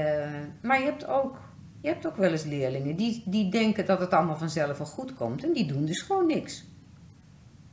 maar 0.63 0.79
je 0.79 0.85
hebt 0.85 1.07
ook 1.07 1.39
Je 1.83 1.89
hebt 1.89 2.07
ook 2.07 2.17
wel 2.17 2.31
eens 2.31 2.45
leerlingen 2.45 2.97
die, 2.97 3.23
die 3.27 3.51
denken 3.51 3.87
dat 3.87 4.01
het 4.01 4.11
allemaal 4.11 4.37
vanzelf 4.37 4.79
wel 4.79 4.87
goed 4.87 5.15
komt 5.15 5.45
en 5.45 5.53
die 5.53 5.67
doen 5.67 5.85
dus 5.85 6.03
gewoon 6.03 6.27
niks. 6.27 6.65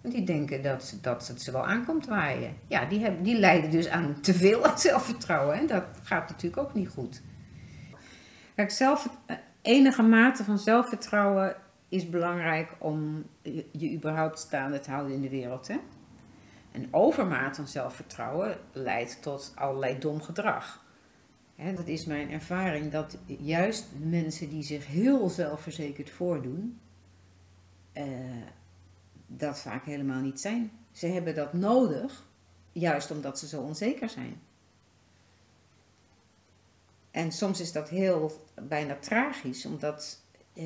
Die 0.10 0.24
denken 0.24 0.62
dat, 0.64 0.98
dat 1.02 1.28
het 1.28 1.42
ze 1.42 1.52
wel 1.52 1.66
aankomt 1.66 2.08
waaien. 2.08 2.58
Ja, 2.68 2.86
die, 2.86 3.00
hebben, 3.00 3.24
die 3.24 3.40
lijden 3.40 3.72
dus 3.72 3.88
aan 3.88 4.22
te 4.22 4.34
veel 4.34 4.62
zelfvertrouwen 4.76 5.56
en 5.56 5.68
dat 5.68 5.84
gaat 6.04 6.30
natuurlijk 6.30 6.62
ook 6.62 6.74
niet 6.74 6.90
goed. 6.90 7.22
Kijk, 8.56 8.72
zelf, 8.72 9.10
enige 9.62 10.02
mate 10.02 10.44
van 10.44 10.60
zelfvertrouwen 10.60 11.56
is 11.90 12.10
belangrijk 12.10 12.76
om 12.80 13.26
je, 13.42 13.66
je 13.72 13.94
überhaupt 13.94 14.40
staande 14.40 14.80
te 14.80 14.92
houden 14.92 15.14
in 15.14 15.22
de 15.22 15.30
wereld. 15.30 15.68
Hè? 15.68 15.78
Een 16.72 16.88
overmaat 16.92 17.56
van 17.56 17.68
zelfvertrouwen 17.68 18.58
leidt 18.72 19.22
tot 19.22 19.54
allerlei 19.56 20.00
dom 20.00 20.22
gedrag. 20.22 20.86
Hè, 21.56 21.74
dat 21.74 21.88
is 21.88 22.06
mijn 22.06 22.32
ervaring 22.32 22.92
dat 22.92 23.18
juist 23.26 23.88
mensen 24.04 24.50
die 24.50 24.64
zich 24.64 24.88
heel 24.88 25.30
zelfverzekerd 25.30 26.10
voordoen, 26.10 26.80
eh, 27.94 28.06
dat 29.38 29.60
vaak 29.60 29.86
helemaal 29.86 30.22
niet 30.22 30.40
zijn. 30.40 30.72
Ze 30.92 31.08
hebben 31.08 31.36
dat 31.36 31.54
nodig, 31.54 32.26
juist 32.72 33.12
omdat 33.12 33.40
ze 33.40 33.48
zo 33.48 33.62
onzeker 33.62 34.10
zijn. 34.10 34.42
En 37.12 37.32
soms 37.32 37.60
is 37.60 37.72
dat 37.72 37.90
heel 37.90 38.46
bijna 38.62 38.96
tragisch, 39.00 39.66
omdat 39.66 40.22
eh, 40.54 40.66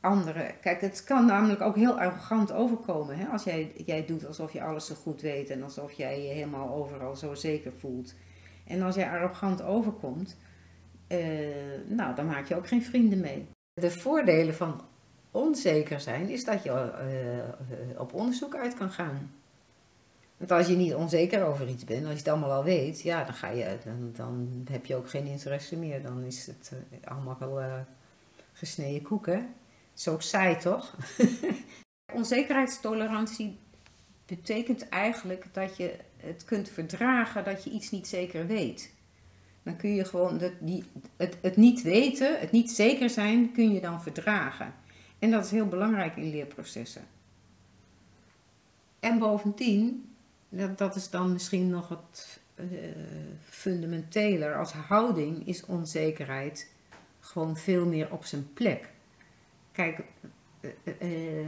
anderen. 0.00 0.60
Kijk, 0.60 0.80
het 0.80 1.04
kan 1.04 1.26
namelijk 1.26 1.60
ook 1.60 1.76
heel 1.76 2.00
arrogant 2.00 2.52
overkomen. 2.52 3.18
Hè? 3.18 3.26
Als 3.26 3.44
jij, 3.44 3.72
jij 3.84 4.06
doet 4.06 4.26
alsof 4.26 4.52
je 4.52 4.62
alles 4.62 4.86
zo 4.86 4.94
goed 4.94 5.20
weet 5.20 5.50
en 5.50 5.62
alsof 5.62 5.92
jij 5.92 6.22
je 6.22 6.32
helemaal 6.32 6.74
overal 6.74 7.16
zo 7.16 7.34
zeker 7.34 7.72
voelt. 7.72 8.14
En 8.66 8.82
als 8.82 8.94
jij 8.94 9.10
arrogant 9.10 9.62
overkomt, 9.62 10.36
eh, 11.06 11.18
nou, 11.86 12.14
dan 12.14 12.26
maak 12.26 12.46
je 12.46 12.56
ook 12.56 12.68
geen 12.68 12.82
vrienden 12.82 13.20
mee. 13.20 13.48
De 13.72 13.90
voordelen 13.90 14.54
van 14.54 14.84
onzeker 15.32 16.00
zijn 16.00 16.28
is 16.28 16.44
dat 16.44 16.62
je 16.62 16.70
eh, 16.70 18.00
op 18.00 18.12
onderzoek 18.12 18.56
uit 18.56 18.74
kan 18.74 18.90
gaan. 18.90 19.34
Want 20.36 20.50
als 20.50 20.66
je 20.66 20.76
niet 20.76 20.94
onzeker 20.94 21.44
over 21.44 21.68
iets 21.68 21.84
bent, 21.84 22.02
als 22.02 22.12
je 22.12 22.18
het 22.18 22.28
allemaal 22.28 22.52
al 22.52 22.64
weet, 22.64 23.02
ja, 23.02 23.24
dan, 23.24 23.34
ga 23.34 23.48
je, 23.48 23.78
dan, 23.84 24.12
dan 24.16 24.64
heb 24.70 24.86
je 24.86 24.96
ook 24.96 25.10
geen 25.10 25.26
interesse 25.26 25.76
meer. 25.76 26.02
Dan 26.02 26.22
is 26.22 26.46
het 26.46 26.72
uh, 26.74 27.08
allemaal 27.12 27.36
wel 27.38 27.84
gesneden 28.52 29.02
koek, 29.02 29.26
hè? 29.26 29.40
Is 29.96 30.08
ook 30.08 30.22
saai, 30.22 30.56
toch? 30.56 30.96
Onzekerheidstolerantie 32.14 33.58
betekent 34.26 34.88
eigenlijk 34.88 35.46
dat 35.52 35.76
je 35.76 35.96
het 36.16 36.44
kunt 36.44 36.68
verdragen 36.68 37.44
dat 37.44 37.64
je 37.64 37.70
iets 37.70 37.90
niet 37.90 38.08
zeker 38.08 38.46
weet. 38.46 38.92
Dan 39.62 39.76
kun 39.76 39.94
je 39.94 40.04
gewoon 40.04 40.40
het, 41.16 41.36
het 41.40 41.56
niet 41.56 41.82
weten, 41.82 42.40
het 42.40 42.50
niet 42.50 42.70
zeker 42.70 43.10
zijn, 43.10 43.52
kun 43.52 43.72
je 43.72 43.80
dan 43.80 44.02
verdragen. 44.02 44.74
En 45.22 45.30
dat 45.30 45.44
is 45.44 45.50
heel 45.50 45.66
belangrijk 45.66 46.16
in 46.16 46.30
leerprocessen. 46.30 47.02
En 49.00 49.18
bovendien, 49.18 50.14
dat, 50.48 50.78
dat 50.78 50.96
is 50.96 51.10
dan 51.10 51.32
misschien 51.32 51.68
nog 51.68 51.88
wat 51.88 52.38
uh, 52.54 52.66
fundamenteler, 53.44 54.58
als 54.58 54.72
houding 54.72 55.46
is 55.46 55.64
onzekerheid 55.64 56.70
gewoon 57.20 57.56
veel 57.56 57.86
meer 57.86 58.12
op 58.12 58.24
zijn 58.24 58.52
plek. 58.52 58.88
Kijk, 59.72 60.04
uh, 60.60 60.70
uh, 61.00 61.46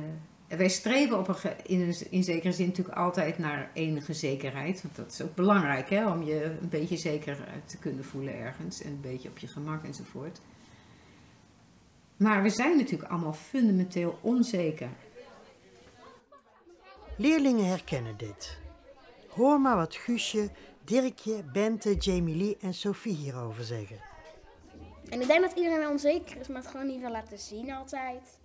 wij 0.48 0.68
streven 0.68 1.18
op 1.18 1.28
een, 1.28 1.66
in, 1.66 1.80
een, 1.80 1.96
in 2.10 2.24
zekere 2.24 2.52
zin 2.52 2.66
natuurlijk 2.66 2.96
altijd 2.96 3.38
naar 3.38 3.70
enige 3.72 4.12
zekerheid. 4.12 4.82
Want 4.82 4.96
dat 4.96 5.12
is 5.12 5.22
ook 5.22 5.34
belangrijk 5.34 5.90
hè, 5.90 6.10
om 6.10 6.22
je 6.22 6.44
een 6.44 6.68
beetje 6.68 6.96
zeker 6.96 7.38
te 7.64 7.78
kunnen 7.78 8.04
voelen 8.04 8.34
ergens. 8.34 8.82
En 8.82 8.90
een 8.90 9.00
beetje 9.00 9.28
op 9.28 9.38
je 9.38 9.48
gemak 9.48 9.84
enzovoort. 9.84 10.40
Maar 12.16 12.42
we 12.42 12.50
zijn 12.50 12.76
natuurlijk 12.76 13.10
allemaal 13.10 13.32
fundamenteel 13.32 14.18
onzeker. 14.20 14.90
Leerlingen 17.16 17.66
herkennen 17.66 18.16
dit. 18.16 18.58
Hoor 19.28 19.60
maar 19.60 19.76
wat 19.76 19.94
Guusje, 19.94 20.50
Dirkje, 20.84 21.42
Bente, 21.52 21.94
Jamie 21.94 22.36
Lee 22.36 22.56
en 22.60 22.74
Sophie 22.74 23.14
hierover 23.14 23.64
zeggen. 23.64 23.96
En 25.08 25.20
ik 25.20 25.26
denk 25.26 25.40
dat 25.40 25.52
iedereen 25.56 25.78
wel 25.78 25.90
onzeker 25.90 26.40
is, 26.40 26.48
maar 26.48 26.62
het 26.62 26.70
gewoon 26.70 26.86
niet 26.86 27.00
wil 27.00 27.10
laten 27.10 27.38
zien 27.38 27.72
altijd. 27.72 28.38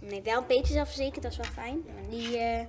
Nee, 0.00 0.22
wel 0.22 0.40
een 0.40 0.46
beetje 0.46 0.72
zelfverzekerd, 0.72 1.22
dat 1.22 1.30
is 1.30 1.36
wel 1.36 1.46
fijn. 1.46 1.82
Maar 1.94 2.08
niet 2.08 2.30
uh, 2.30 2.60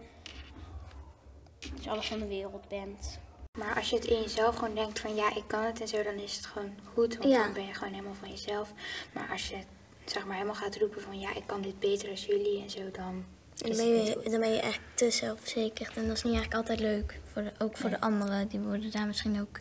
dat 1.74 1.84
je 1.84 1.89
alles 1.89 2.08
van 2.08 2.19
de 2.19 2.28
wereld 2.28 2.67
bent. 2.67 3.19
Maar 3.56 3.76
als 3.76 3.89
je 3.89 3.96
het 3.96 4.06
in 4.06 4.22
jezelf 4.22 4.56
gewoon 4.56 4.76
denkt 4.76 5.00
van 5.00 5.15
ja, 5.15 5.36
ik 5.36 5.44
kan 5.48 5.63
het 5.63 5.82
en 5.82 5.88
zo, 5.88 6.04
dan 6.04 6.13
is 6.13 6.36
het 6.36 6.46
gewoon 6.46 6.72
goed. 6.94 7.18
Want 7.18 7.30
Ja. 7.30 7.44
dan 7.44 7.54
ben 7.54 7.65
je 7.65 7.74
gewoon 7.74 7.94
helemaal 7.94 8.13
van 8.20 8.30
jezelf. 8.30 8.74
Maar 9.13 9.30
als 9.32 9.48
je 9.50 9.58
zeg 10.06 10.26
maar 10.26 10.34
helemaal 10.36 10.56
gaat 10.56 10.78
roepen 10.78 11.02
van 11.02 11.20
ja, 11.20 11.36
ik 11.36 11.44
kan 11.46 11.62
dit 11.62 11.80
beter 11.80 12.10
als 12.10 12.26
jullie 12.26 12.62
en 12.62 12.70
zo, 12.70 12.80
dan 12.91 13.26
Dan 13.56 13.70
is 13.72 13.78
ben, 13.78 13.86
je, 13.88 14.20
dan 14.30 14.39
ben 14.39 14.52
je 14.54 14.60
echt 14.60 14.80
te 14.94 15.12
zelfverzekerd. 15.12 15.98
En 15.98 16.08
dat 16.08 16.18
is 16.18 16.24
niet 16.24 16.34
eigenlijk 16.34 16.54
altijd 16.70 16.80
leuk. 16.80 17.20
Voor 17.32 17.41
de, 17.44 17.52
ook 17.60 17.78
voor 17.78 17.89
de 17.89 18.02
anderen. 18.02 18.48
Die 18.48 18.60
worden 18.60 18.91
daar 18.91 19.08
misschien 19.08 19.41
ook... 19.41 19.60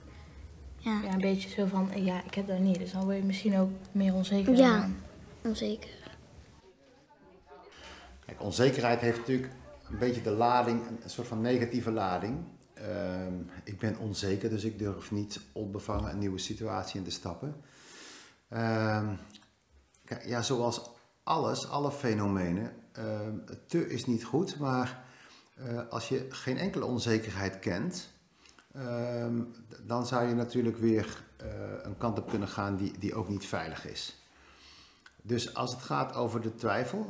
Ja, 0.79 1.01
Ja, 1.03 1.13
een 1.13 1.21
beetje 1.21 1.49
zo 1.49 1.67
van, 1.67 1.91
eh, 1.93 2.05
ja, 2.07 2.23
ik 2.25 2.35
heb 2.35 2.47
dat 2.47 2.59
niet. 2.59 2.79
Dus 2.79 2.93
dan 2.93 3.05
word 3.05 3.17
je 3.17 3.23
misschien 3.23 3.59
ook 3.59 3.71
meer 3.93 4.15
onzeker. 4.15 4.55
Ja, 4.57 4.81
dan. 4.81 4.97
onzeker. 5.43 5.91
Kijk, 8.27 8.43
onzekerheid 8.43 9.01
heeft 9.01 9.19
natuurlijk 9.19 9.53
een 9.91 9.99
beetje 9.99 10.23
de 10.23 10.31
lading, 10.31 10.87
een 11.03 11.11
soort 11.11 11.27
van 11.29 11.41
negatieve 11.41 11.91
lading. 11.91 12.39
Ehm, 12.85 13.35
ik 13.65 13.79
ben 13.79 13.99
onzeker, 13.99 14.51
dus 14.51 14.65
ik 14.65 14.79
durf 14.79 15.11
niet 15.11 15.41
onbevangen 15.53 16.11
een 16.11 16.19
nieuwe 16.19 16.39
situatie 16.39 16.99
in 16.99 17.05
te 17.05 17.11
stappen. 17.11 17.55
Ehm, 18.49 19.15
ja, 20.25 20.43
zoals 20.43 20.91
alles, 21.23 21.69
alle 21.69 21.93
fenomenen, 21.93 22.73
ehm, 22.93 23.37
te 23.67 23.89
is 23.89 24.07
niet 24.07 24.25
goed, 24.25 24.59
maar 24.59 25.05
eh, 25.55 25.89
als 25.89 26.09
je 26.09 26.27
geen 26.29 26.59
enkele 26.59 26.85
onzekerheid 26.85 27.59
kent, 27.59 28.13
dan 29.83 30.07
zou 30.07 30.29
je 30.29 30.35
natuurlijk 30.35 30.77
weer 30.77 31.25
eh, 31.37 31.47
een 31.83 31.97
kant 31.97 32.19
op 32.19 32.29
kunnen 32.29 32.49
gaan 32.49 32.77
die, 32.77 32.99
die 32.99 33.15
ook 33.15 33.29
niet 33.29 33.47
veilig 33.47 33.87
is. 33.87 34.19
Dus 35.23 35.55
als 35.55 35.71
het 35.71 35.83
gaat 35.83 36.15
over 36.15 36.41
de 36.41 36.55
twijfel 36.55 37.07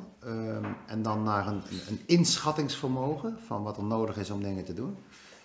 en 0.86 1.02
dan 1.02 1.22
naar 1.22 1.46
een, 1.46 1.62
een 1.88 2.00
inschattingsvermogen 2.06 3.38
van 3.46 3.62
wat 3.62 3.76
er 3.76 3.84
nodig 3.84 4.16
is 4.16 4.30
om 4.30 4.42
dingen 4.42 4.64
te 4.64 4.72
doen, 4.72 4.98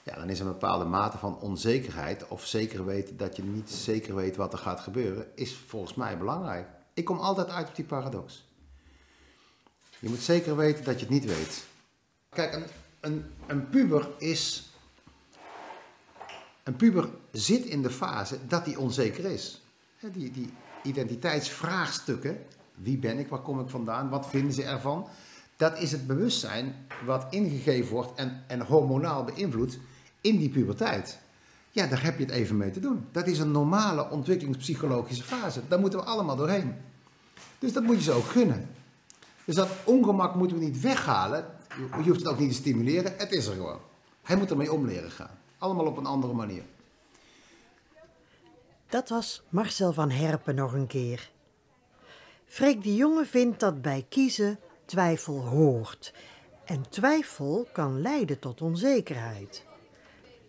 ja, 0.03 0.15
dan 0.15 0.29
is 0.29 0.39
een 0.39 0.47
bepaalde 0.47 0.85
mate 0.85 1.17
van 1.17 1.39
onzekerheid 1.39 2.27
of 2.27 2.45
zeker 2.45 2.85
weten 2.85 3.17
dat 3.17 3.35
je 3.35 3.43
niet 3.43 3.69
zeker 3.69 4.15
weet 4.15 4.35
wat 4.35 4.53
er 4.53 4.59
gaat 4.59 4.79
gebeuren, 4.79 5.27
is 5.35 5.55
volgens 5.67 5.93
mij 5.93 6.17
belangrijk. 6.17 6.67
Ik 6.93 7.05
kom 7.05 7.19
altijd 7.19 7.49
uit 7.49 7.67
op 7.67 7.75
die 7.75 7.85
paradox. 7.85 8.47
Je 9.99 10.09
moet 10.09 10.19
zeker 10.19 10.55
weten 10.55 10.83
dat 10.83 10.99
je 10.99 11.05
het 11.05 11.13
niet 11.13 11.25
weet. 11.25 11.65
Kijk, 12.29 12.53
een, 12.53 12.65
een, 12.99 13.25
een 13.47 13.69
puber 13.69 14.07
is. 14.17 14.69
Een 16.63 16.75
puber 16.75 17.09
zit 17.31 17.65
in 17.65 17.81
de 17.81 17.89
fase 17.89 18.47
dat 18.47 18.65
hij 18.65 18.75
onzeker 18.75 19.25
is. 19.25 19.61
Die, 20.13 20.31
die 20.31 20.53
identiteitsvraagstukken. 20.83 22.45
Wie 22.75 22.97
ben 22.97 23.17
ik? 23.17 23.27
Waar 23.27 23.41
kom 23.41 23.59
ik 23.59 23.69
vandaan? 23.69 24.09
Wat 24.09 24.29
vinden 24.29 24.53
ze 24.53 24.63
ervan? 24.63 25.07
Dat 25.59 25.79
is 25.79 25.91
het 25.91 26.07
bewustzijn 26.07 26.87
wat 27.05 27.25
ingegeven 27.29 27.91
wordt 27.91 28.15
en, 28.15 28.43
en 28.47 28.61
hormonaal 28.61 29.23
beïnvloed 29.23 29.79
in 30.21 30.37
die 30.37 30.49
puberteit. 30.49 31.19
Ja, 31.71 31.87
daar 31.87 32.03
heb 32.03 32.17
je 32.17 32.25
het 32.25 32.33
even 32.33 32.57
mee 32.57 32.71
te 32.71 32.79
doen. 32.79 33.07
Dat 33.11 33.27
is 33.27 33.39
een 33.39 33.51
normale 33.51 34.09
ontwikkelingspsychologische 34.09 35.23
fase. 35.23 35.61
Daar 35.67 35.79
moeten 35.79 35.99
we 35.99 36.05
allemaal 36.05 36.35
doorheen. 36.35 36.75
Dus 37.59 37.73
dat 37.73 37.83
moet 37.83 37.95
je 37.95 38.01
ze 38.01 38.11
ook 38.11 38.25
gunnen. 38.25 38.69
Dus 39.45 39.55
dat 39.55 39.69
ongemak 39.83 40.35
moeten 40.35 40.57
we 40.57 40.63
niet 40.63 40.81
weghalen. 40.81 41.45
Je 41.77 42.09
hoeft 42.09 42.19
het 42.19 42.27
ook 42.27 42.39
niet 42.39 42.49
te 42.49 42.55
stimuleren. 42.55 43.13
Het 43.17 43.31
is 43.31 43.45
er 43.45 43.53
gewoon. 43.53 43.79
Hij 44.23 44.35
moet 44.35 44.49
ermee 44.49 44.73
om 44.73 44.85
leren 44.85 45.11
gaan. 45.11 45.37
Allemaal 45.57 45.85
op 45.85 45.97
een 45.97 46.05
andere 46.05 46.33
manier. 46.33 46.63
Dat 48.89 49.09
was 49.09 49.41
Marcel 49.49 49.93
van 49.93 50.09
Herpen 50.09 50.55
nog 50.55 50.73
een 50.73 50.87
keer. 50.87 51.31
Freek 52.45 52.83
de 52.83 52.95
Jonge 52.95 53.25
vindt 53.25 53.59
dat 53.59 53.81
bij 53.81 54.05
kiezen 54.09 54.59
twijfel 54.89 55.41
hoort. 55.41 56.13
En 56.65 56.89
twijfel 56.89 57.67
kan 57.71 58.01
leiden 58.01 58.39
tot 58.39 58.61
onzekerheid. 58.61 59.65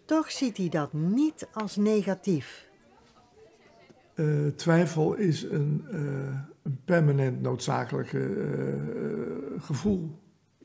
Toch 0.04 0.30
ziet 0.30 0.56
hij 0.56 0.68
dat 0.68 0.92
niet 0.92 1.48
als 1.52 1.76
negatief. 1.76 2.68
Eh, 4.14 4.46
twijfel 4.56 5.14
is 5.14 5.42
een, 5.42 5.84
eh, 5.90 6.70
permanent 6.84 7.42
noodzakelijke 7.42 8.18
eh, 8.18 9.62
gevoel. 9.62 10.18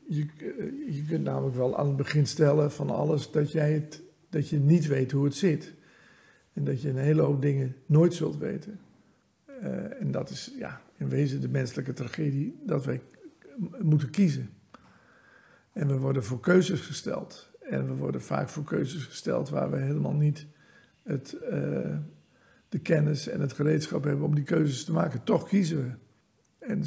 Je, 0.06 0.26
je 0.90 1.04
kunt 1.08 1.24
namelijk 1.24 1.56
wel 1.56 1.76
aan 1.76 1.86
het 1.86 1.96
begin 1.96 2.26
stellen 2.26 2.72
van 2.72 2.90
alles 2.90 3.30
dat, 3.30 3.52
jij 3.52 3.72
het, 3.72 4.02
dat 4.30 4.48
je 4.48 4.58
niet 4.58 4.86
weet 4.86 5.12
hoe 5.12 5.24
het 5.24 5.34
zit. 5.34 5.74
En 6.52 6.64
dat 6.64 6.82
je 6.82 6.88
een 6.88 6.96
hele 6.96 7.22
hoop 7.22 7.42
dingen 7.42 7.76
nooit 7.86 8.14
zult 8.14 8.36
weten. 8.36 8.80
En 10.00 10.10
dat 10.10 10.30
is 10.30 10.54
ja, 10.58 10.80
in 10.96 11.08
wezen 11.08 11.40
de 11.40 11.48
menselijke 11.48 11.92
tragedie 11.92 12.58
dat 12.64 12.84
wij 12.84 13.00
moeten 13.82 14.10
kiezen. 14.10 14.50
En 15.72 15.88
we 15.88 15.98
worden 15.98 16.24
voor 16.24 16.40
keuzes 16.40 16.80
gesteld. 16.80 17.50
En 17.70 17.86
we 17.86 17.94
worden 17.94 18.22
vaak 18.22 18.48
voor 18.48 18.64
keuzes 18.64 19.04
gesteld 19.04 19.48
waar 19.48 19.70
we 19.70 19.76
helemaal 19.76 20.14
niet 20.14 20.46
het, 21.02 21.32
eh, 21.32 21.96
de 22.68 22.78
kennis 22.78 23.28
en 23.28 23.40
het 23.40 23.52
gereedschap 23.52 24.04
hebben 24.04 24.24
om 24.24 24.34
die 24.34 24.44
keuzes 24.44 24.84
te 24.84 24.92
maken. 24.92 25.24
Toch 25.24 25.48
kiezen 25.48 25.76
we. 25.76 25.90
En 26.58 26.82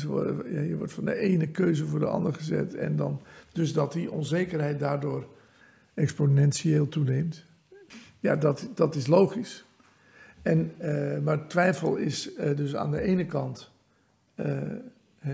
ja, 0.51 0.61
je 0.61 0.75
wordt 0.77 0.93
van 0.93 1.05
de 1.05 1.15
ene 1.15 1.47
keuze 1.47 1.85
voor 1.85 1.99
de 1.99 2.05
andere 2.05 2.35
gezet. 2.35 2.75
En 2.75 2.95
dan, 2.95 3.21
dus 3.51 3.73
dat 3.73 3.93
die 3.93 4.11
onzekerheid 4.11 4.79
daardoor 4.79 5.27
exponentieel 5.93 6.87
toeneemt. 6.87 7.45
Ja, 8.19 8.35
dat, 8.35 8.69
dat 8.75 8.95
is 8.95 9.07
logisch. 9.07 9.65
En, 10.41 10.71
eh, 10.77 11.19
maar 11.19 11.47
twijfel 11.47 11.95
is 11.95 12.33
eh, 12.33 12.55
dus 12.55 12.75
aan 12.75 12.91
de 12.91 13.01
ene 13.01 13.25
kant, 13.25 13.71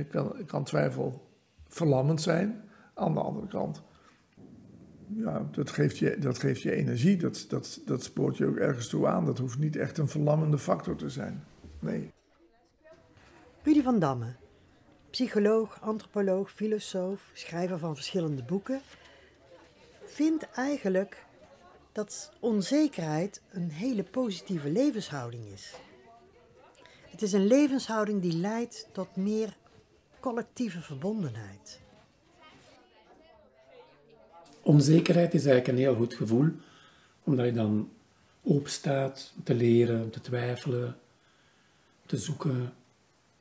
kan, 0.09 0.35
kan 0.45 0.63
twijfel 0.63 1.24
verlammend 1.75 2.21
zijn. 2.21 2.63
Aan 2.93 3.13
de 3.13 3.19
andere 3.19 3.47
kant, 3.47 3.83
ja, 5.07 5.47
dat 5.51 5.69
geeft 5.69 5.97
je, 5.97 6.17
dat 6.19 6.39
geeft 6.39 6.61
je 6.61 6.71
energie. 6.71 7.17
Dat, 7.17 7.45
dat, 7.49 7.81
dat 7.85 8.03
spoort 8.03 8.37
je 8.37 8.45
ook 8.45 8.55
ergens 8.55 8.87
toe 8.87 9.07
aan. 9.07 9.25
Dat 9.25 9.37
hoeft 9.37 9.57
niet 9.57 9.75
echt 9.75 9.97
een 9.97 10.07
verlammende 10.07 10.57
factor 10.57 10.95
te 10.95 11.09
zijn. 11.09 11.43
Nee. 11.79 12.13
Rudy 13.63 13.81
van 13.81 13.99
Damme, 13.99 14.35
psycholoog, 15.09 15.81
antropoloog, 15.81 16.51
filosoof, 16.51 17.29
schrijver 17.33 17.79
van 17.79 17.95
verschillende 17.95 18.43
boeken, 18.43 18.81
vindt 20.05 20.49
eigenlijk 20.51 21.25
dat 21.91 22.31
onzekerheid 22.39 23.41
een 23.51 23.69
hele 23.69 24.03
positieve 24.03 24.69
levenshouding 24.69 25.45
is. 25.53 25.75
Het 27.09 27.21
is 27.21 27.33
een 27.33 27.47
levenshouding 27.47 28.21
die 28.21 28.37
leidt 28.37 28.87
tot 28.91 29.15
meer 29.15 29.57
collectieve 30.25 30.81
verbondenheid. 30.81 31.79
Onzekerheid 34.61 35.33
is 35.33 35.45
eigenlijk 35.45 35.67
een 35.67 35.83
heel 35.83 35.95
goed 35.95 36.13
gevoel, 36.13 36.51
omdat 37.23 37.45
je 37.45 37.51
dan 37.51 37.89
open 38.43 38.71
staat 38.71 39.33
te 39.43 39.53
leren, 39.53 40.09
te 40.09 40.21
twijfelen, 40.21 40.97
te 42.05 42.17
zoeken, 42.17 42.73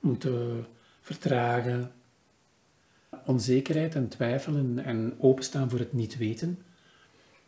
om 0.01 0.19
te 0.19 0.61
vertragen. 1.01 1.93
Onzekerheid 3.25 3.95
en 3.95 4.09
twijfelen 4.09 4.79
en 4.79 5.15
openstaan 5.19 5.71
voor 5.71 5.79
het 5.79 5.93
niet 5.93 6.17
weten 6.17 6.59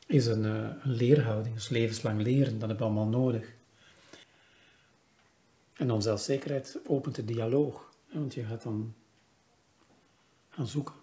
is 0.07 0.27
een, 0.27 0.45
eh, 0.45 0.69
een 0.83 0.93
leerhouding, 0.93 1.55
dus 1.55 1.69
levenslang 1.69 2.23
leren, 2.23 2.59
dat 2.59 2.69
hebben 2.69 2.77
we 2.77 2.85
allemaal 2.85 3.21
nodig. 3.21 3.53
En 5.73 5.87
dan 5.87 6.03
zelfzekerheid 6.03 6.79
opent 6.87 7.15
de 7.15 7.25
dialoog, 7.25 7.93
want 8.13 8.35
je 8.35 8.45
gaat 8.45 8.63
dan 8.63 8.95
zoeken. 10.63 10.95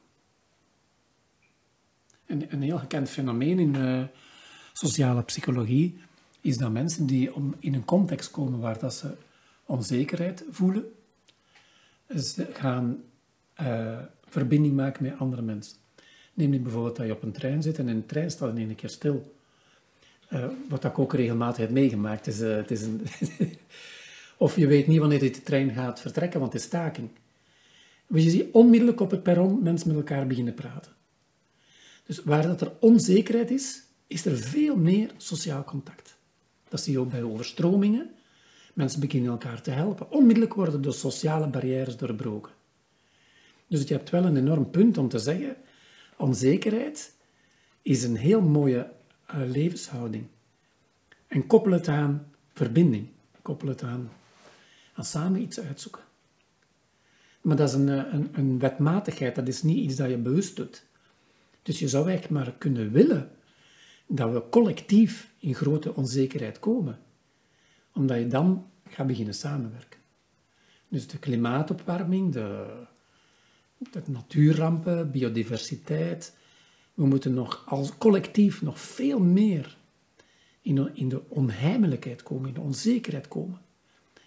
En 2.25 2.53
een 2.53 2.61
heel 2.61 2.77
gekend 2.77 3.09
fenomeen 3.09 3.59
in 3.59 3.73
de 3.73 4.07
sociale 4.73 5.23
psychologie 5.23 5.99
is 6.41 6.57
dat 6.57 6.71
mensen 6.71 7.05
die 7.05 7.31
in 7.59 7.73
een 7.73 7.85
context 7.85 8.31
komen 8.31 8.59
waar 8.59 8.79
dat 8.79 8.93
ze 8.93 9.13
onzekerheid 9.65 10.43
voelen, 10.49 10.85
ze 12.15 12.47
gaan 12.53 13.03
uh, 13.61 13.99
verbinding 14.27 14.75
maken 14.75 15.03
met 15.03 15.19
andere 15.19 15.41
mensen. 15.41 15.77
Neem 16.33 16.49
nu 16.49 16.59
bijvoorbeeld 16.59 16.95
dat 16.95 17.05
je 17.05 17.11
op 17.11 17.23
een 17.23 17.31
trein 17.31 17.61
zit 17.61 17.77
en 17.77 17.87
in 17.87 17.95
een 17.95 18.05
trein 18.05 18.31
staat 18.31 18.49
in 18.49 18.67
één 18.67 18.75
keer 18.75 18.89
stil. 18.89 19.35
Uh, 20.29 20.45
wat 20.69 20.83
ik 20.83 20.99
ook 20.99 21.13
regelmatig 21.13 21.57
heb 21.57 21.69
meegemaakt. 21.69 22.25
Het 22.25 22.71
is 22.71 22.81
een 22.81 23.07
of 24.37 24.55
je 24.55 24.67
weet 24.67 24.87
niet 24.87 24.99
wanneer 24.99 25.19
de 25.19 25.43
trein 25.43 25.71
gaat 25.71 26.01
vertrekken, 26.01 26.39
want 26.39 26.53
het 26.53 26.61
is 26.61 26.67
staking. 26.67 27.09
Je 28.07 28.29
ziet 28.29 28.51
onmiddellijk 28.51 28.99
op 28.99 29.11
het 29.11 29.23
perron 29.23 29.63
mensen 29.63 29.87
met 29.87 29.97
elkaar 29.97 30.27
beginnen 30.27 30.53
praten. 30.53 30.91
Dus 32.05 32.23
waar 32.23 32.47
dat 32.47 32.61
er 32.61 32.71
onzekerheid 32.79 33.51
is, 33.51 33.81
is 34.07 34.25
er 34.25 34.37
veel 34.37 34.75
meer 34.75 35.11
sociaal 35.17 35.63
contact. 35.63 36.15
Dat 36.69 36.81
zie 36.81 36.93
je 36.93 36.99
ook 36.99 37.11
bij 37.11 37.23
overstromingen. 37.23 38.09
Mensen 38.73 38.99
beginnen 38.99 39.31
elkaar 39.31 39.61
te 39.61 39.71
helpen. 39.71 40.11
Onmiddellijk 40.11 40.53
worden 40.53 40.81
de 40.81 40.91
sociale 40.91 41.47
barrières 41.47 41.97
doorbroken. 41.97 42.51
Dus 43.67 43.87
je 43.87 43.93
hebt 43.93 44.09
wel 44.09 44.25
een 44.25 44.37
enorm 44.37 44.69
punt 44.69 44.97
om 44.97 45.09
te 45.09 45.19
zeggen, 45.19 45.55
onzekerheid 46.17 47.13
is 47.81 48.03
een 48.03 48.15
heel 48.15 48.41
mooie 48.41 48.89
uh, 49.29 49.49
levenshouding. 49.49 50.25
En 51.27 51.47
koppel 51.47 51.71
het 51.71 51.87
aan 51.87 52.25
verbinding. 52.53 53.07
Koppel 53.41 53.67
het 53.67 53.83
aan, 53.83 54.11
aan 54.93 55.05
samen 55.05 55.41
iets 55.41 55.59
uitzoeken. 55.59 56.02
Maar 57.43 57.56
dat 57.56 57.69
is 57.69 57.75
een, 57.75 57.89
eh, 57.89 58.13
een, 58.13 58.29
een 58.34 58.60
wetmatigheid, 58.60 59.36
dat 59.36 59.47
is 59.47 59.63
niet 59.63 59.77
iets 59.77 59.95
dat 59.95 60.10
je 60.10 60.17
bewust 60.17 60.56
doet. 60.56 60.84
Dus 61.62 61.79
je 61.79 61.88
zou 61.88 62.08
eigenlijk 62.08 62.45
maar 62.45 62.53
kunnen 62.58 62.91
willen 62.91 63.29
dat 64.08 64.32
we 64.32 64.49
collectief 64.49 65.29
in 65.39 65.56
grote 65.56 65.95
onzekerheid 65.95 66.60
komen. 66.60 66.99
Omdat 67.93 68.17
je 68.17 68.27
dan 68.27 68.65
gaat 68.89 69.08
beginnen 69.08 69.34
samenwerken. 69.34 69.99
Dus 70.88 71.08
de 71.08 71.17
klimaatopwarming, 71.17 72.34
de, 72.34 72.82
de 73.77 74.01
natuurrampen, 74.06 75.12
biodiversiteit. 75.12 76.36
We 76.93 77.06
moeten 77.06 77.34
nog 77.34 77.63
als 77.65 77.97
collectief 77.97 78.62
nog 78.62 78.79
veel 78.79 79.19
meer 79.19 79.77
in, 80.62 80.95
in 80.95 81.10
de 81.10 81.29
onheimelijkheid 81.29 82.23
komen, 82.23 82.47
in 82.47 82.53
de 82.53 82.62
onzekerheid 82.62 83.27
komen. 83.27 83.62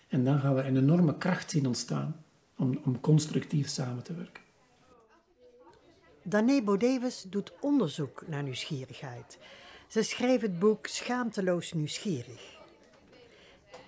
En 0.08 0.24
dan 0.24 0.40
gaan 0.40 0.54
we 0.54 0.62
een 0.62 0.76
enorme 0.76 1.18
kracht 1.18 1.50
zien 1.50 1.66
ontstaan 1.66 2.24
om, 2.56 2.80
om 2.84 3.00
constructief 3.00 3.68
samen 3.68 4.02
te 4.02 4.14
werken. 4.14 4.42
Dané 6.22 6.62
Bodewes 6.62 7.24
doet 7.28 7.52
onderzoek 7.60 8.24
naar 8.26 8.42
nieuwsgierigheid. 8.42 9.38
Ze 9.88 10.02
schreef 10.02 10.40
het 10.40 10.58
boek 10.58 10.86
Schaamteloos 10.86 11.72
nieuwsgierig. 11.72 12.54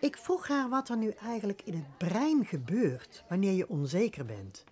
Ik 0.01 0.17
vroeg 0.17 0.49
haar 0.49 0.69
wat 0.69 0.89
er 0.89 0.97
nu 0.97 1.11
eigenlijk 1.11 1.63
in 1.65 1.75
het 1.75 1.97
brein 1.97 2.45
gebeurt 2.47 3.23
wanneer 3.29 3.53
je 3.53 3.69
onzeker 3.69 4.25
bent. 4.25 4.65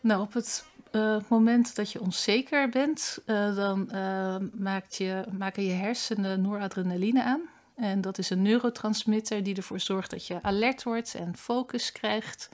Nou, 0.00 0.22
op 0.22 0.32
het 0.32 0.64
uh, 0.92 1.16
moment 1.28 1.76
dat 1.76 1.92
je 1.92 2.00
onzeker 2.00 2.68
bent, 2.68 3.18
uh, 3.26 3.56
dan 3.56 3.88
uh, 3.92 4.36
maakt 4.52 4.96
je, 4.96 5.24
maken 5.38 5.62
je 5.62 5.72
hersenen 5.72 6.40
noradrenaline 6.40 7.22
aan. 7.22 7.40
En 7.76 8.00
dat 8.00 8.18
is 8.18 8.30
een 8.30 8.42
neurotransmitter 8.42 9.42
die 9.42 9.56
ervoor 9.56 9.80
zorgt 9.80 10.10
dat 10.10 10.26
je 10.26 10.42
alert 10.42 10.82
wordt 10.82 11.14
en 11.14 11.36
focus 11.36 11.92
krijgt. 11.92 12.48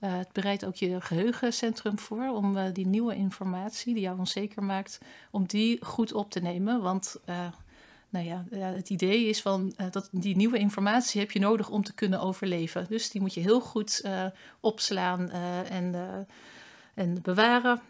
Uh, 0.00 0.16
het 0.16 0.32
bereidt 0.32 0.64
ook 0.64 0.74
je 0.74 1.00
geheugencentrum 1.00 1.98
voor 1.98 2.28
om 2.28 2.56
uh, 2.56 2.64
die 2.72 2.86
nieuwe 2.86 3.14
informatie 3.14 3.94
die 3.94 4.02
jou 4.02 4.18
onzeker 4.18 4.62
maakt, 4.62 4.98
om 5.30 5.46
die 5.46 5.84
goed 5.84 6.12
op 6.12 6.30
te 6.30 6.40
nemen. 6.40 6.82
Want 6.82 7.16
uh, 7.26 7.46
nou 8.08 8.26
ja, 8.26 8.44
het 8.50 8.90
idee 8.90 9.24
is 9.24 9.42
van 9.42 9.74
dat 9.90 10.08
die 10.12 10.36
nieuwe 10.36 10.58
informatie 10.58 11.20
heb 11.20 11.30
je 11.30 11.38
nodig 11.38 11.70
om 11.70 11.82
te 11.82 11.94
kunnen 11.94 12.20
overleven. 12.20 12.86
Dus 12.88 13.10
die 13.10 13.20
moet 13.20 13.34
je 13.34 13.40
heel 13.40 13.60
goed 13.60 14.04
opslaan 14.60 15.30
en, 15.30 15.94
en 16.94 17.22
bewaren. 17.22 17.80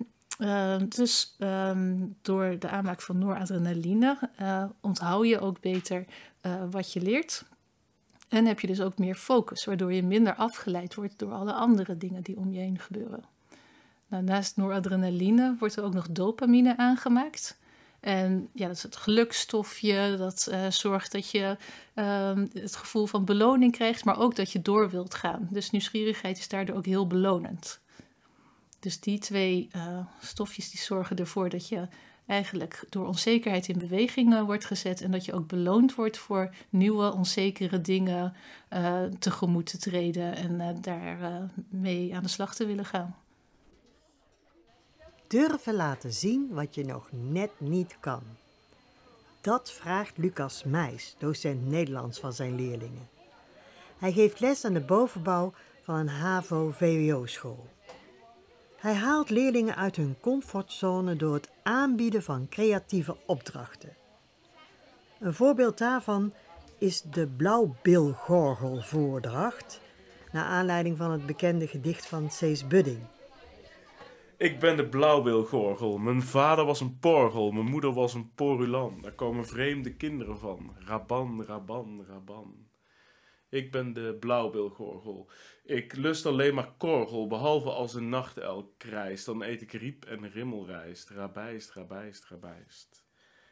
dus 0.88 1.37
um, 1.38 2.16
door 2.22 2.59
de 2.59 2.68
aanmaak 2.68 3.03
van 3.03 3.18
noradrenaline 3.18 4.18
onthoud 4.81 5.27
je 5.27 5.40
ook 5.40 5.61
beter 5.61 6.05
wat 6.70 6.92
je 6.92 7.00
leert. 7.00 7.44
En 8.28 8.46
heb 8.46 8.61
je 8.61 8.66
dus 8.66 8.80
ook 8.80 8.98
meer 8.98 9.14
focus, 9.14 9.64
waardoor 9.64 9.92
je 9.92 10.02
minder 10.02 10.34
afgeleid 10.34 10.94
wordt 10.94 11.18
door 11.18 11.32
alle 11.32 11.52
andere 11.52 11.96
dingen 11.96 12.22
die 12.22 12.37
om 12.37 12.52
je 12.52 12.61
heen 12.61 12.78
gebeuren. 12.78 13.24
Nou, 14.06 14.22
naast 14.22 14.56
noradrenaline 14.56 15.56
wordt 15.58 15.76
er 15.76 15.84
ook 15.84 15.94
nog 15.94 16.08
dopamine 16.11 16.76
aangemaakt. 16.76 17.58
En 18.00 18.48
ja, 18.52 18.66
dat 18.66 18.76
is 18.76 18.82
het 18.82 18.96
gelukstofje, 18.96 20.14
dat 20.18 20.48
uh, 20.50 20.70
zorgt 20.70 21.12
dat 21.12 21.30
je 21.30 21.56
uh, 21.94 22.32
het 22.52 22.76
gevoel 22.76 23.06
van 23.06 23.24
beloning 23.24 23.72
krijgt, 23.72 24.04
maar 24.04 24.18
ook 24.18 24.37
dat 24.37 24.52
je 24.52 24.62
door 24.62 24.90
wilt 24.90 25.14
gaan. 25.14 25.48
Dus 25.50 25.70
nieuwsgierigheid 25.70 26.38
is 26.38 26.48
daardoor 26.48 26.76
ook 26.76 26.87
heel 26.87 27.06
belonend. 27.06 27.80
Dus 28.80 29.00
die 29.00 29.18
twee 29.18 29.68
uh, 29.76 29.98
stofjes 30.20 30.70
die 30.70 30.80
zorgen 30.80 31.16
ervoor 31.16 31.48
dat 31.48 31.68
je 31.68 31.88
eigenlijk 32.28 32.84
door 32.88 33.06
onzekerheid 33.06 33.68
in 33.68 33.78
beweging 33.78 34.32
uh, 34.32 34.42
wordt 34.42 34.64
gezet 34.64 35.00
en 35.00 35.10
dat 35.10 35.24
je 35.24 35.32
ook 35.32 35.46
beloond 35.46 35.94
wordt 35.94 36.18
voor 36.18 36.54
nieuwe 36.68 37.12
onzekere 37.12 37.80
dingen 37.80 38.34
uh, 38.72 39.02
tegemoet 39.18 39.66
te 39.66 39.78
treden 39.78 40.34
en 40.34 40.53
uh, 40.53 40.68
daar 40.80 41.50
mee 41.68 42.14
aan 42.14 42.22
de 42.22 42.28
slag 42.28 42.55
te 42.55 42.66
willen 42.66 42.84
gaan. 42.84 43.16
Durven 45.26 45.74
laten 45.74 46.12
zien 46.12 46.48
wat 46.50 46.74
je 46.74 46.84
nog 46.84 47.09
net 47.11 47.50
niet 47.59 47.96
kan. 48.00 48.22
Dat 49.40 49.72
vraagt 49.72 50.18
Lucas 50.18 50.64
Meijs, 50.64 51.14
docent 51.18 51.66
Nederlands 51.66 52.20
van 52.20 52.32
zijn 52.32 52.55
leerlingen. 52.55 53.09
Hij 53.98 54.12
geeft 54.12 54.40
les 54.40 54.64
aan 54.64 54.72
de 54.72 54.80
bovenbouw 54.80 55.53
van 55.82 55.94
een 55.94 56.09
HAVO-VWO-school. 56.09 57.66
Hij 58.79 58.95
haalt 58.95 59.31
leerlingen 59.31 59.76
uit 59.76 59.97
hun 59.97 60.16
comfortzone 60.20 61.16
door 61.16 61.35
het 61.35 61.51
aanbieden 61.62 62.22
van 62.22 62.49
creatieve 62.49 63.16
opdrachten. 63.26 63.97
Een 65.20 65.35
voorbeeld 65.35 65.79
daarvan 65.79 66.33
is 66.79 67.03
de 67.03 67.26
Blauwbilgorgelvoordracht, 67.26 69.81
naar 70.33 70.45
aanleiding 70.45 70.97
van 70.97 71.11
het 71.11 71.26
bekende 71.26 71.66
gedicht 71.66 72.07
van 72.07 72.31
Cees 72.31 72.66
Budding. 72.66 73.01
Ik 74.37 74.59
ben 74.59 74.76
de 74.76 74.89
blauwbilgorgel. 74.89 75.99
Mijn 75.99 76.22
vader 76.22 76.64
was 76.64 76.81
een 76.81 76.99
porgel, 76.99 77.51
mijn 77.51 77.70
moeder 77.70 77.93
was 77.93 78.14
een 78.14 78.33
porulan. 78.35 78.99
Daar 79.03 79.14
komen 79.14 79.47
vreemde 79.47 79.97
kinderen 79.97 80.39
van. 80.39 80.76
Raban, 80.79 81.45
raban, 81.45 82.05
raban. 82.09 82.66
Ik 83.51 83.72
ben 83.72 83.93
de 83.93 84.16
blauwbilgorgel. 84.20 85.31
Ik 85.68 85.96
lust 85.96 86.26
alleen 86.26 86.54
maar 86.54 86.72
korgel, 86.76 87.26
behalve 87.26 87.70
als 87.70 87.94
een 87.94 88.08
nachtelk 88.08 88.78
krijst. 88.78 89.26
Dan 89.26 89.42
eet 89.42 89.62
ik 89.62 89.72
riep 89.72 90.04
en 90.04 90.30
rimmelrijst, 90.30 91.10
rabijst, 91.10 91.70
rabijst, 91.72 92.24
rabijst. 92.24 93.04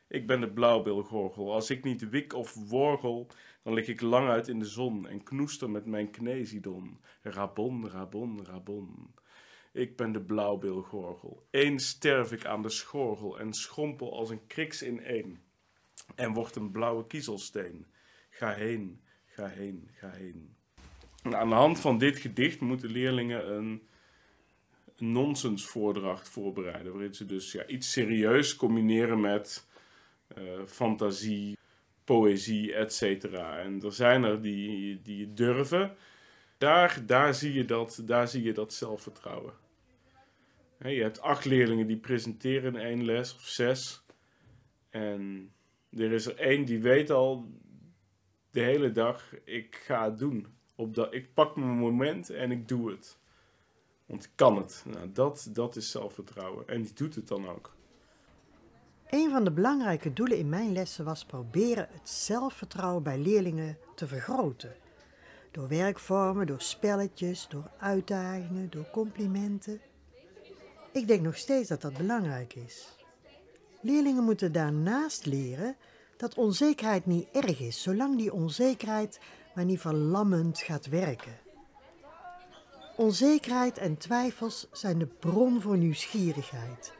Ik 0.08 0.26
ben 0.26 0.40
de 0.40 0.50
blauwbilgorgel. 0.50 1.52
Als 1.52 1.70
ik 1.70 1.84
niet 1.84 2.08
wik 2.08 2.32
of 2.32 2.54
worgel, 2.54 3.30
dan 3.62 3.72
lig 3.72 3.86
ik 3.86 4.00
lang 4.00 4.28
uit 4.28 4.48
in 4.48 4.58
de 4.58 4.64
zon 4.64 5.08
en 5.08 5.22
knoester 5.22 5.70
met 5.70 5.86
mijn 5.86 6.10
knesidon. 6.10 7.00
Rabon, 7.22 7.88
rabon, 7.88 8.44
rabon. 8.44 9.14
Ik 9.72 9.96
ben 9.96 10.12
de 10.12 10.22
blauwbilgorgel. 10.22 11.46
Eens 11.50 11.88
sterf 11.88 12.32
ik 12.32 12.44
aan 12.44 12.62
de 12.62 12.70
schorgel 12.70 13.38
en 13.38 13.52
schrompel 13.52 14.16
als 14.16 14.30
een 14.30 14.46
kriks 14.46 14.82
in 14.82 15.00
één. 15.00 15.42
En 16.14 16.32
word 16.32 16.56
een 16.56 16.70
blauwe 16.70 17.06
kiezelsteen. 17.06 17.86
Ga 18.30 18.52
heen, 18.52 19.00
ga 19.24 19.46
heen, 19.46 19.88
ga 19.92 20.10
heen. 20.10 20.55
Aan 21.34 21.48
de 21.48 21.54
hand 21.54 21.80
van 21.80 21.98
dit 21.98 22.18
gedicht 22.18 22.60
moeten 22.60 22.90
leerlingen 22.90 23.52
een 23.52 23.82
nonsensvoordracht 24.98 26.28
voorbereiden. 26.28 26.92
Waarin 26.92 27.14
ze 27.14 27.26
dus 27.26 27.52
ja, 27.52 27.66
iets 27.66 27.92
serieus 27.92 28.56
combineren 28.56 29.20
met 29.20 29.66
eh, 30.28 30.42
fantasie, 30.66 31.58
poëzie, 32.04 32.74
etc. 32.74 33.24
En 33.34 33.82
er 33.82 33.92
zijn 33.92 34.24
er 34.24 34.42
die, 34.42 35.02
die 35.02 35.32
durven. 35.32 35.96
Daar, 36.58 37.02
daar, 37.06 37.34
zie 37.34 37.52
je 37.52 37.64
dat, 37.64 38.02
daar 38.04 38.28
zie 38.28 38.42
je 38.42 38.52
dat 38.52 38.72
zelfvertrouwen. 38.72 39.52
Je 40.78 41.02
hebt 41.02 41.20
acht 41.20 41.44
leerlingen 41.44 41.86
die 41.86 41.96
presenteren 41.96 42.74
in 42.74 42.80
één 42.80 43.04
les 43.04 43.34
of 43.34 43.40
zes. 43.40 44.04
En 44.90 45.52
er 45.90 46.12
is 46.12 46.26
er 46.26 46.36
één 46.36 46.64
die 46.64 46.80
weet 46.80 47.10
al 47.10 47.50
de 48.50 48.60
hele 48.60 48.90
dag, 48.90 49.34
ik 49.44 49.74
ga 49.74 50.04
het 50.04 50.18
doen. 50.18 50.55
Op 50.76 50.94
dat, 50.94 51.14
ik 51.14 51.34
pak 51.34 51.56
mijn 51.56 51.78
moment 51.78 52.30
en 52.30 52.50
ik 52.50 52.68
doe 52.68 52.90
het. 52.90 53.18
Want 54.06 54.24
ik 54.24 54.30
kan 54.34 54.56
het. 54.56 54.84
Nou, 54.86 55.12
dat, 55.12 55.48
dat 55.50 55.76
is 55.76 55.90
zelfvertrouwen. 55.90 56.68
En 56.68 56.82
die 56.82 56.92
doet 56.92 57.14
het 57.14 57.28
dan 57.28 57.48
ook. 57.48 57.74
Een 59.10 59.30
van 59.30 59.44
de 59.44 59.50
belangrijke 59.50 60.12
doelen 60.12 60.38
in 60.38 60.48
mijn 60.48 60.72
lessen 60.72 61.04
was 61.04 61.24
proberen 61.24 61.88
het 61.90 62.08
zelfvertrouwen 62.08 63.02
bij 63.02 63.18
leerlingen 63.18 63.78
te 63.94 64.06
vergroten. 64.06 64.74
Door 65.50 65.68
werkvormen, 65.68 66.46
door 66.46 66.60
spelletjes, 66.60 67.48
door 67.48 67.70
uitdagingen, 67.78 68.70
door 68.70 68.90
complimenten. 68.92 69.80
Ik 70.92 71.06
denk 71.06 71.22
nog 71.22 71.36
steeds 71.36 71.68
dat 71.68 71.80
dat 71.80 71.96
belangrijk 71.96 72.54
is. 72.54 72.96
Leerlingen 73.80 74.24
moeten 74.24 74.52
daarnaast 74.52 75.26
leren 75.26 75.76
dat 76.16 76.34
onzekerheid 76.34 77.06
niet 77.06 77.28
erg 77.32 77.60
is, 77.60 77.82
zolang 77.82 78.18
die 78.18 78.32
onzekerheid 78.32 79.20
maar 79.56 79.64
niet 79.64 79.80
verlammend 79.80 80.58
gaat 80.58 80.86
werken. 80.86 81.38
Onzekerheid 82.96 83.78
en 83.78 83.96
twijfels 83.96 84.66
zijn 84.72 84.98
de 84.98 85.06
bron 85.06 85.60
voor 85.60 85.76
nieuwsgierigheid. 85.76 86.92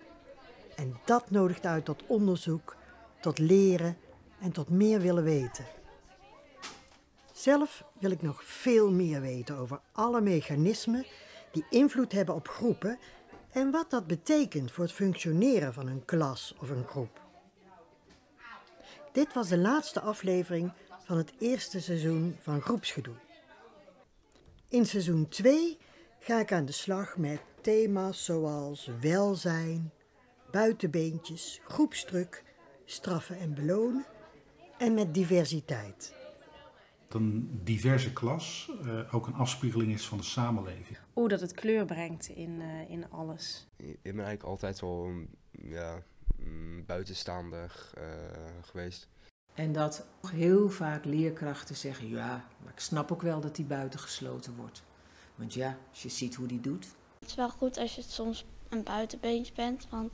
En 0.76 1.00
dat 1.04 1.30
nodigt 1.30 1.66
uit 1.66 1.84
tot 1.84 2.06
onderzoek, 2.06 2.76
tot 3.20 3.38
leren 3.38 3.96
en 4.40 4.52
tot 4.52 4.68
meer 4.68 5.00
willen 5.00 5.24
weten. 5.24 5.64
Zelf 7.32 7.84
wil 7.98 8.10
ik 8.10 8.22
nog 8.22 8.44
veel 8.44 8.90
meer 8.90 9.20
weten 9.20 9.56
over 9.56 9.80
alle 9.92 10.20
mechanismen 10.20 11.06
die 11.52 11.66
invloed 11.70 12.12
hebben 12.12 12.34
op 12.34 12.48
groepen 12.48 12.98
en 13.50 13.70
wat 13.70 13.90
dat 13.90 14.06
betekent 14.06 14.72
voor 14.72 14.84
het 14.84 14.92
functioneren 14.92 15.74
van 15.74 15.86
een 15.86 16.04
klas 16.04 16.54
of 16.60 16.70
een 16.70 16.86
groep. 16.86 17.20
Dit 19.12 19.34
was 19.34 19.48
de 19.48 19.58
laatste 19.58 20.00
aflevering 20.00 20.72
van 21.06 21.16
het 21.16 21.32
eerste 21.38 21.80
seizoen 21.80 22.36
van 22.40 22.60
Groepsgedoe. 22.60 23.14
In 24.68 24.86
seizoen 24.86 25.28
2 25.28 25.78
ga 26.20 26.40
ik 26.40 26.52
aan 26.52 26.64
de 26.64 26.72
slag 26.72 27.16
met 27.16 27.40
thema's 27.60 28.24
zoals 28.24 28.90
welzijn, 29.00 29.92
buitenbeentjes, 30.50 31.60
groepsdruk, 31.64 32.44
straffen 32.84 33.38
en 33.38 33.54
belonen 33.54 34.06
en 34.78 34.94
met 34.94 35.14
diversiteit. 35.14 36.14
Dat 37.08 37.20
een 37.20 37.60
diverse 37.64 38.12
klas 38.12 38.70
uh, 38.82 39.14
ook 39.14 39.26
een 39.26 39.34
afspiegeling 39.34 39.92
is 39.92 40.06
van 40.06 40.18
de 40.18 40.24
samenleving. 40.24 40.98
Oeh, 41.16 41.28
dat 41.28 41.40
het 41.40 41.52
kleur 41.52 41.84
brengt 41.84 42.28
in, 42.28 42.60
uh, 42.60 42.90
in 42.90 43.10
alles. 43.10 43.68
Ik 43.76 44.02
ben 44.02 44.14
eigenlijk 44.14 44.42
altijd 44.42 44.80
wel 44.80 45.10
ja, 45.50 46.02
buitenstaander 46.86 47.92
uh, 47.98 48.04
geweest. 48.62 49.08
En 49.56 49.72
dat 49.72 50.06
heel 50.30 50.70
vaak 50.70 51.04
leerkrachten 51.04 51.76
zeggen: 51.76 52.08
ja, 52.08 52.44
maar 52.62 52.72
ik 52.72 52.80
snap 52.80 53.12
ook 53.12 53.22
wel 53.22 53.40
dat 53.40 53.56
die 53.56 53.64
buiten 53.64 54.00
gesloten 54.00 54.54
wordt. 54.56 54.82
Want 55.34 55.54
ja, 55.54 55.78
als 55.90 56.02
je 56.02 56.08
ziet 56.08 56.34
hoe 56.34 56.46
die 56.46 56.60
doet. 56.60 56.86
Het 57.18 57.28
is 57.28 57.34
wel 57.34 57.50
goed 57.50 57.78
als 57.78 57.94
je 57.94 58.02
soms 58.02 58.44
een 58.68 58.82
buitenbeentje 58.82 59.52
bent, 59.54 59.86
want 59.90 60.12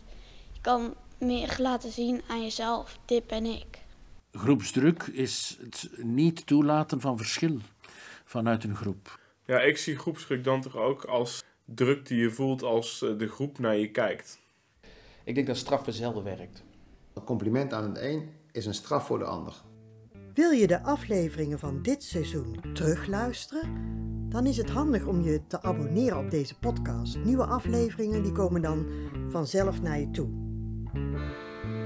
je 0.53 0.61
kan 0.61 0.95
meer 1.18 1.57
laten 1.59 1.93
zien 1.93 2.22
aan 2.28 2.43
jezelf: 2.43 2.99
dit 3.05 3.26
ben 3.26 3.45
ik. 3.45 3.78
Groepsdruk 4.32 5.03
is 5.03 5.59
het 5.61 5.90
niet 5.97 6.47
toelaten 6.47 7.01
van 7.01 7.16
verschil 7.16 7.59
vanuit 8.24 8.64
een 8.64 8.76
groep. 8.76 9.20
Ja, 9.47 9.61
ik 9.61 9.78
zie 9.78 9.99
groepsdruk 9.99 10.45
dan 10.45 10.61
toch 10.61 10.76
ook 10.76 11.05
als 11.05 11.45
druk 11.64 12.07
die 12.07 12.18
je 12.18 12.30
voelt 12.30 12.62
als 12.62 13.03
eh, 13.03 13.18
de 13.18 13.28
groep 13.28 13.59
naar 13.59 13.76
je 13.76 13.90
kijkt. 13.90 14.40
Ik 15.24 15.34
denk 15.34 15.47
dat 15.47 15.57
straffen 15.57 15.93
zelden 15.93 16.24
werkt. 16.24 16.62
Een 17.14 17.24
compliment 17.24 17.72
aan 17.72 17.84
het 17.84 17.99
een 17.99 18.30
is 18.53 18.66
een 18.66 18.74
straf 18.74 19.07
voor 19.07 19.18
de 19.18 19.24
ander. 19.24 19.55
Wil 20.34 20.50
je 20.50 20.66
de 20.66 20.82
afleveringen 20.82 21.59
van 21.59 21.82
dit 21.82 22.03
seizoen 22.03 22.61
terugluisteren? 22.74 23.90
Dan 24.28 24.46
is 24.46 24.57
het 24.57 24.70
handig 24.70 25.07
om 25.07 25.22
je 25.22 25.46
te 25.46 25.62
abonneren 25.62 26.18
op 26.18 26.30
deze 26.30 26.59
podcast. 26.59 27.18
Nieuwe 27.24 27.44
afleveringen 27.44 28.22
die 28.22 28.32
komen 28.32 28.62
dan 28.62 28.86
vanzelf 29.28 29.82
naar 29.82 30.00
je 30.00 30.11
toe. 30.11 30.28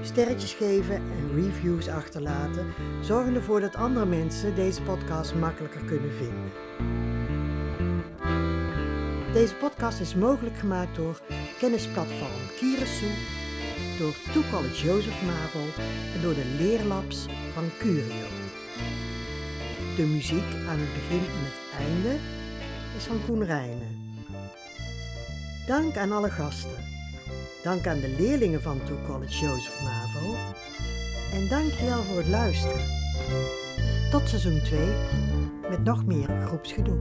Sterretjes 0.01 0.53
geven 0.53 0.95
en 0.95 1.33
reviews 1.35 1.87
achterlaten 1.87 2.73
zorgen 3.01 3.35
ervoor 3.35 3.61
dat 3.61 3.75
andere 3.75 4.05
mensen 4.05 4.55
deze 4.55 4.81
podcast 4.81 5.35
makkelijker 5.35 5.85
kunnen 5.85 6.11
vinden. 6.11 6.51
Deze 9.33 9.55
podcast 9.55 9.99
is 9.99 10.15
mogelijk 10.15 10.57
gemaakt 10.57 10.95
door 10.95 11.21
kennisplatform 11.59 12.55
Kierensoe 12.55 13.36
door 13.97 14.13
To 14.33 14.41
College 14.51 14.85
Joseph 14.85 15.21
Mavel 15.21 15.67
en 16.15 16.21
door 16.21 16.33
de 16.33 16.55
leerlabs 16.57 17.25
van 17.53 17.69
Curio. 17.79 18.27
De 19.95 20.03
muziek 20.03 20.53
aan 20.69 20.79
het 20.79 20.93
begin 20.93 21.19
en 21.19 21.43
het 21.49 21.59
einde 21.79 22.19
is 22.97 23.03
van 23.03 23.19
Koen 23.25 23.43
Rijnen. 23.43 24.15
Dank 25.67 25.97
aan 25.97 26.11
alle 26.11 26.29
gasten. 26.29 26.83
Dank 27.63 27.87
aan 27.87 27.99
de 27.99 28.15
leerlingen 28.19 28.61
van 28.61 28.83
To 28.83 28.97
College 29.07 29.45
Joseph 29.45 29.81
Mavel. 29.83 30.35
En 31.33 31.47
dankjewel 31.47 32.03
voor 32.03 32.17
het 32.17 32.27
luisteren. 32.27 32.85
Tot 34.11 34.29
seizoen 34.29 34.61
2 34.63 34.79
met 35.69 35.83
nog 35.83 36.05
meer 36.05 36.29
groepsgedoe. 36.45 36.97